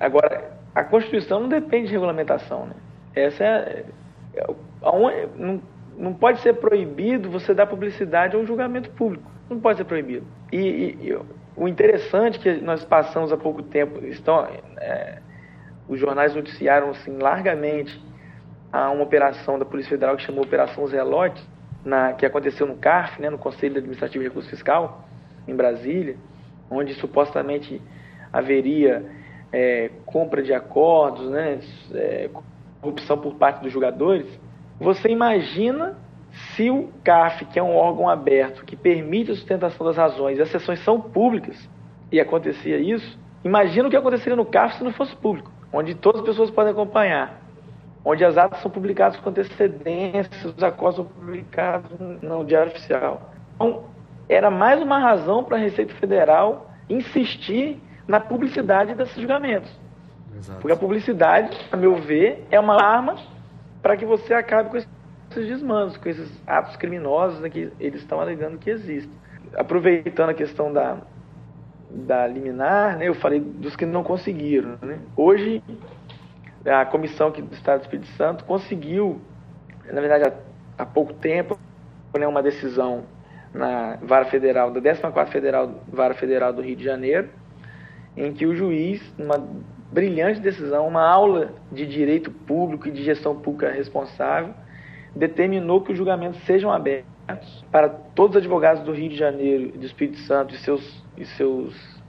Agora, 0.00 0.55
a 0.76 0.84
Constituição 0.84 1.40
não 1.40 1.48
depende 1.48 1.86
de 1.86 1.92
regulamentação, 1.94 2.66
né? 2.66 2.74
Essa 3.14 3.42
é, 3.42 3.86
é 4.34 4.46
não, 5.34 5.62
não 5.96 6.12
pode 6.12 6.40
ser 6.40 6.52
proibido 6.56 7.30
você 7.30 7.54
dar 7.54 7.66
publicidade 7.66 8.36
a 8.36 8.38
um 8.38 8.44
julgamento 8.44 8.90
público. 8.90 9.24
Não 9.48 9.58
pode 9.58 9.78
ser 9.78 9.84
proibido. 9.84 10.26
E, 10.52 10.58
e, 10.58 11.08
e 11.08 11.18
o 11.56 11.66
interessante 11.66 12.38
que 12.38 12.52
nós 12.60 12.84
passamos 12.84 13.32
há 13.32 13.38
pouco 13.38 13.62
tempo, 13.62 14.04
estão, 14.04 14.46
é, 14.76 15.20
os 15.88 15.98
jornais 15.98 16.34
noticiaram 16.34 16.90
assim, 16.90 17.16
largamente 17.16 17.98
a 18.70 18.90
uma 18.90 19.02
operação 19.02 19.58
da 19.58 19.64
Polícia 19.64 19.88
Federal 19.88 20.14
que 20.14 20.24
chamou 20.24 20.44
Operação 20.44 20.86
Zelote, 20.86 21.42
na, 21.86 22.12
que 22.12 22.26
aconteceu 22.26 22.66
no 22.66 22.76
CARF, 22.76 23.18
né, 23.22 23.30
no 23.30 23.38
Conselho 23.38 23.78
Administrativo 23.78 24.22
de 24.22 24.28
Recurso 24.28 24.50
Fiscal, 24.50 25.08
em 25.48 25.56
Brasília, 25.56 26.18
onde 26.70 26.92
supostamente 26.92 27.80
haveria 28.30 29.02
é, 29.52 29.90
compra 30.04 30.42
de 30.42 30.52
acordos, 30.52 31.30
né, 31.30 31.60
é, 31.94 32.30
corrupção 32.80 33.18
por 33.18 33.34
parte 33.34 33.62
dos 33.62 33.72
jogadores. 33.72 34.26
Você 34.78 35.08
imagina 35.08 35.96
se 36.54 36.70
o 36.70 36.88
CAF, 37.02 37.44
que 37.46 37.58
é 37.58 37.62
um 37.62 37.74
órgão 37.74 38.08
aberto, 38.08 38.64
que 38.64 38.76
permite 38.76 39.30
a 39.30 39.34
sustentação 39.34 39.86
das 39.86 39.96
razões, 39.96 40.38
e 40.38 40.42
as 40.42 40.50
sessões 40.50 40.80
são 40.80 41.00
públicas, 41.00 41.68
e 42.12 42.20
acontecia 42.20 42.78
isso, 42.78 43.18
imagina 43.44 43.88
o 43.88 43.90
que 43.90 43.96
aconteceria 43.96 44.36
no 44.36 44.44
CAF 44.44 44.76
se 44.76 44.84
não 44.84 44.92
fosse 44.92 45.16
público, 45.16 45.50
onde 45.72 45.94
todas 45.94 46.20
as 46.20 46.26
pessoas 46.26 46.50
podem 46.50 46.72
acompanhar, 46.72 47.40
onde 48.04 48.24
as 48.24 48.36
atas 48.36 48.60
são 48.60 48.70
publicadas 48.70 49.18
com 49.18 49.30
antecedência, 49.30 50.30
os 50.44 50.62
acordos 50.62 50.96
são 50.96 51.04
publicados 51.04 51.90
no 52.22 52.44
Diário 52.44 52.70
Oficial. 52.70 53.30
Então, 53.54 53.84
era 54.28 54.50
mais 54.50 54.80
uma 54.82 54.98
razão 54.98 55.42
para 55.42 55.56
a 55.56 55.60
Receita 55.60 55.94
Federal 55.94 56.70
insistir 56.88 57.80
na 58.06 58.20
publicidade 58.20 58.94
desses 58.94 59.16
julgamentos. 59.16 59.70
Exato. 60.36 60.60
Porque 60.60 60.72
a 60.72 60.76
publicidade, 60.76 61.56
a 61.72 61.76
meu 61.76 61.96
ver, 61.96 62.46
é 62.50 62.60
uma 62.60 62.80
arma 62.80 63.16
para 63.82 63.96
que 63.96 64.04
você 64.04 64.34
acabe 64.34 64.70
com 64.70 64.76
esses 64.76 64.88
desmandos, 65.32 65.96
com 65.96 66.08
esses 66.08 66.30
atos 66.46 66.76
criminosos 66.76 67.40
que 67.48 67.70
eles 67.80 68.00
estão 68.00 68.20
alegando 68.20 68.58
que 68.58 68.70
existem. 68.70 69.12
Aproveitando 69.54 70.30
a 70.30 70.34
questão 70.34 70.72
da, 70.72 70.98
da 71.90 72.26
liminar, 72.26 72.96
né, 72.96 73.08
eu 73.08 73.14
falei 73.14 73.40
dos 73.40 73.74
que 73.76 73.86
não 73.86 74.02
conseguiram. 74.02 74.78
Né? 74.82 74.98
Hoje, 75.16 75.62
a 76.64 76.84
comissão 76.84 77.28
aqui 77.28 77.40
do 77.42 77.54
Estado 77.54 77.80
do 77.80 77.82
Espírito 77.82 78.08
Santo 78.16 78.44
conseguiu, 78.44 79.20
na 79.90 80.00
verdade, 80.00 80.28
há, 80.28 80.82
há 80.82 80.86
pouco 80.86 81.12
tempo, 81.14 81.58
né, 82.18 82.26
uma 82.26 82.42
decisão 82.42 83.04
na 83.54 83.96
Vara 84.02 84.26
Federal, 84.26 84.70
da 84.70 84.80
14 84.80 85.30
Federal, 85.30 85.70
Vara 85.88 86.14
Federal 86.14 86.52
do 86.52 86.60
Rio 86.60 86.76
de 86.76 86.84
Janeiro, 86.84 87.28
em 88.16 88.32
que 88.32 88.46
o 88.46 88.54
juiz, 88.54 89.02
numa 89.18 89.38
brilhante 89.92 90.40
decisão, 90.40 90.88
uma 90.88 91.02
aula 91.02 91.52
de 91.70 91.86
direito 91.86 92.30
público 92.30 92.88
e 92.88 92.90
de 92.90 93.02
gestão 93.02 93.36
pública 93.36 93.70
responsável, 93.70 94.54
determinou 95.14 95.80
que 95.80 95.92
os 95.92 95.98
julgamentos 95.98 96.40
sejam 96.44 96.70
abertos 96.70 97.64
para 97.70 97.88
todos 97.88 98.36
os 98.36 98.42
advogados 98.42 98.82
do 98.82 98.92
Rio 98.92 99.08
de 99.08 99.16
Janeiro 99.16 99.72
e 99.74 99.78
do 99.78 99.86
Espírito 99.86 100.18
Santo 100.18 100.54
e 100.54 100.58
seus, 100.58 101.04
e 101.16 101.24
seus 101.24 102.02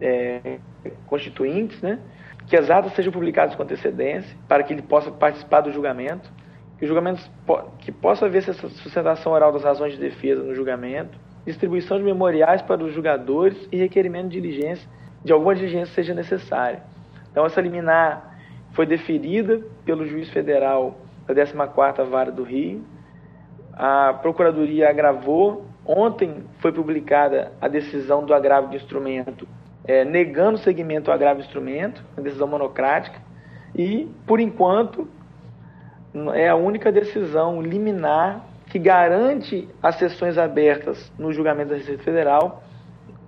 é, 0.00 0.58
constituintes, 1.06 1.80
né? 1.80 1.98
que 2.46 2.56
as 2.56 2.70
atas 2.70 2.94
sejam 2.94 3.12
publicadas 3.12 3.54
com 3.54 3.62
antecedência 3.62 4.36
para 4.46 4.62
que 4.62 4.72
ele 4.72 4.82
possa 4.82 5.10
participar 5.10 5.60
do 5.60 5.70
julgamento, 5.70 6.30
que 6.78 6.84
o 6.84 6.88
julgamento 6.88 7.20
que 7.80 7.92
possa 7.92 8.26
haver 8.26 8.38
essa 8.38 8.68
sustentação 8.68 9.32
oral 9.32 9.52
das 9.52 9.64
razões 9.64 9.92
de 9.92 9.98
defesa 9.98 10.42
no 10.42 10.54
julgamento, 10.54 11.18
distribuição 11.44 11.98
de 11.98 12.04
memoriais 12.04 12.62
para 12.62 12.82
os 12.82 12.92
julgadores 12.92 13.68
e 13.72 13.76
requerimento 13.76 14.28
de 14.28 14.40
diligência 14.40 14.88
de 15.24 15.32
alguma 15.32 15.54
diligência 15.54 15.94
seja 15.94 16.14
necessária. 16.14 16.82
Então, 17.30 17.44
essa 17.44 17.60
liminar 17.60 18.38
foi 18.72 18.86
deferida 18.86 19.60
pelo 19.84 20.06
juiz 20.06 20.28
federal 20.30 20.96
da 21.26 21.34
14ª 21.34 22.04
Vara 22.04 22.30
do 22.30 22.42
Rio. 22.42 22.82
A 23.72 24.14
Procuradoria 24.14 24.88
agravou. 24.88 25.64
Ontem 25.84 26.44
foi 26.58 26.72
publicada 26.72 27.52
a 27.60 27.68
decisão 27.68 28.24
do 28.24 28.34
agravo 28.34 28.68
de 28.68 28.76
instrumento, 28.76 29.48
é, 29.84 30.04
negando 30.04 30.56
o 30.56 30.58
segmento 30.58 31.10
ao 31.10 31.14
agravo 31.14 31.40
de 31.40 31.46
instrumento, 31.46 32.04
uma 32.16 32.22
decisão 32.22 32.46
monocrática. 32.46 33.20
E, 33.74 34.08
por 34.26 34.38
enquanto, 34.40 35.08
é 36.34 36.48
a 36.48 36.56
única 36.56 36.92
decisão 36.92 37.62
liminar 37.62 38.44
que 38.66 38.78
garante 38.78 39.68
as 39.82 39.96
sessões 39.96 40.36
abertas 40.36 41.10
no 41.18 41.32
julgamento 41.32 41.70
da 41.70 41.76
Receita 41.76 42.02
Federal 42.02 42.62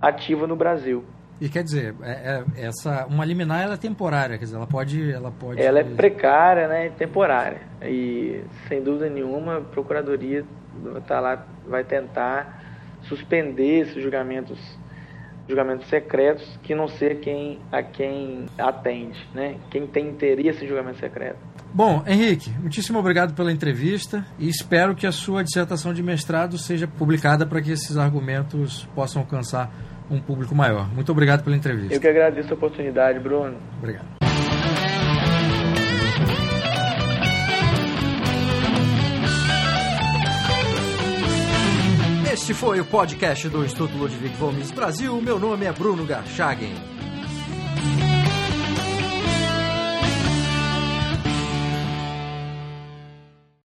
ativa 0.01 0.45
no 0.45 0.55
Brasil. 0.55 1.03
E 1.41 1.49
quer 1.49 1.63
dizer, 1.63 1.95
é, 2.03 2.43
é, 2.55 2.67
essa 2.67 3.07
uma 3.07 3.25
liminar 3.25 3.63
ela 3.63 3.73
é 3.73 3.77
temporária, 3.77 4.37
quer 4.37 4.45
dizer, 4.45 4.57
ela 4.57 4.67
pode, 4.67 5.11
ela 5.11 5.31
pode. 5.31 5.59
Ela 5.59 5.79
é 5.79 5.83
precária, 5.83 6.67
né, 6.67 6.91
temporária. 6.91 7.61
E 7.81 8.43
sem 8.67 8.83
dúvida 8.83 9.09
nenhuma, 9.09 9.57
a 9.57 9.61
procuradoria 9.61 10.45
tá 11.07 11.19
lá, 11.19 11.43
vai 11.67 11.83
tentar 11.83 12.61
suspender 13.07 13.79
esses 13.79 14.03
julgamentos, 14.03 14.59
julgamentos 15.47 15.89
secretos, 15.89 16.59
que 16.61 16.75
não 16.75 16.87
ser 16.87 17.19
quem 17.21 17.59
a 17.71 17.81
quem 17.81 18.45
atende, 18.55 19.27
né? 19.33 19.57
Quem 19.71 19.87
tem 19.87 20.09
interesse 20.09 20.63
em 20.63 20.67
julgamento 20.67 20.99
secreto. 20.99 21.39
Bom, 21.73 22.03
Henrique, 22.05 22.51
muitíssimo 22.59 22.99
obrigado 22.99 23.33
pela 23.33 23.51
entrevista 23.51 24.23
e 24.37 24.47
espero 24.47 24.93
que 24.93 25.07
a 25.07 25.11
sua 25.11 25.43
dissertação 25.43 25.91
de 25.91 26.03
mestrado 26.03 26.59
seja 26.59 26.85
publicada 26.85 27.47
para 27.47 27.61
que 27.61 27.71
esses 27.71 27.97
argumentos 27.97 28.87
possam 28.93 29.23
alcançar 29.23 29.71
um 30.11 30.19
público 30.19 30.53
maior. 30.53 30.87
Muito 30.93 31.11
obrigado 31.11 31.43
pela 31.43 31.55
entrevista. 31.55 31.93
Eu 31.95 32.01
que 32.01 32.07
agradeço 32.07 32.51
a 32.51 32.53
oportunidade, 32.53 33.17
Bruno. 33.19 33.55
Obrigado. 33.79 34.05
Este 42.31 42.53
foi 42.53 42.79
o 42.79 42.85
podcast 42.85 43.47
do 43.49 43.63
Instituto 43.63 43.95
Ludwig 43.97 44.35
Gomes 44.37 44.71
Brasil. 44.71 45.19
Meu 45.21 45.39
nome 45.39 45.65
é 45.65 45.71
Bruno 45.71 46.05
Garchagen. 46.05 46.90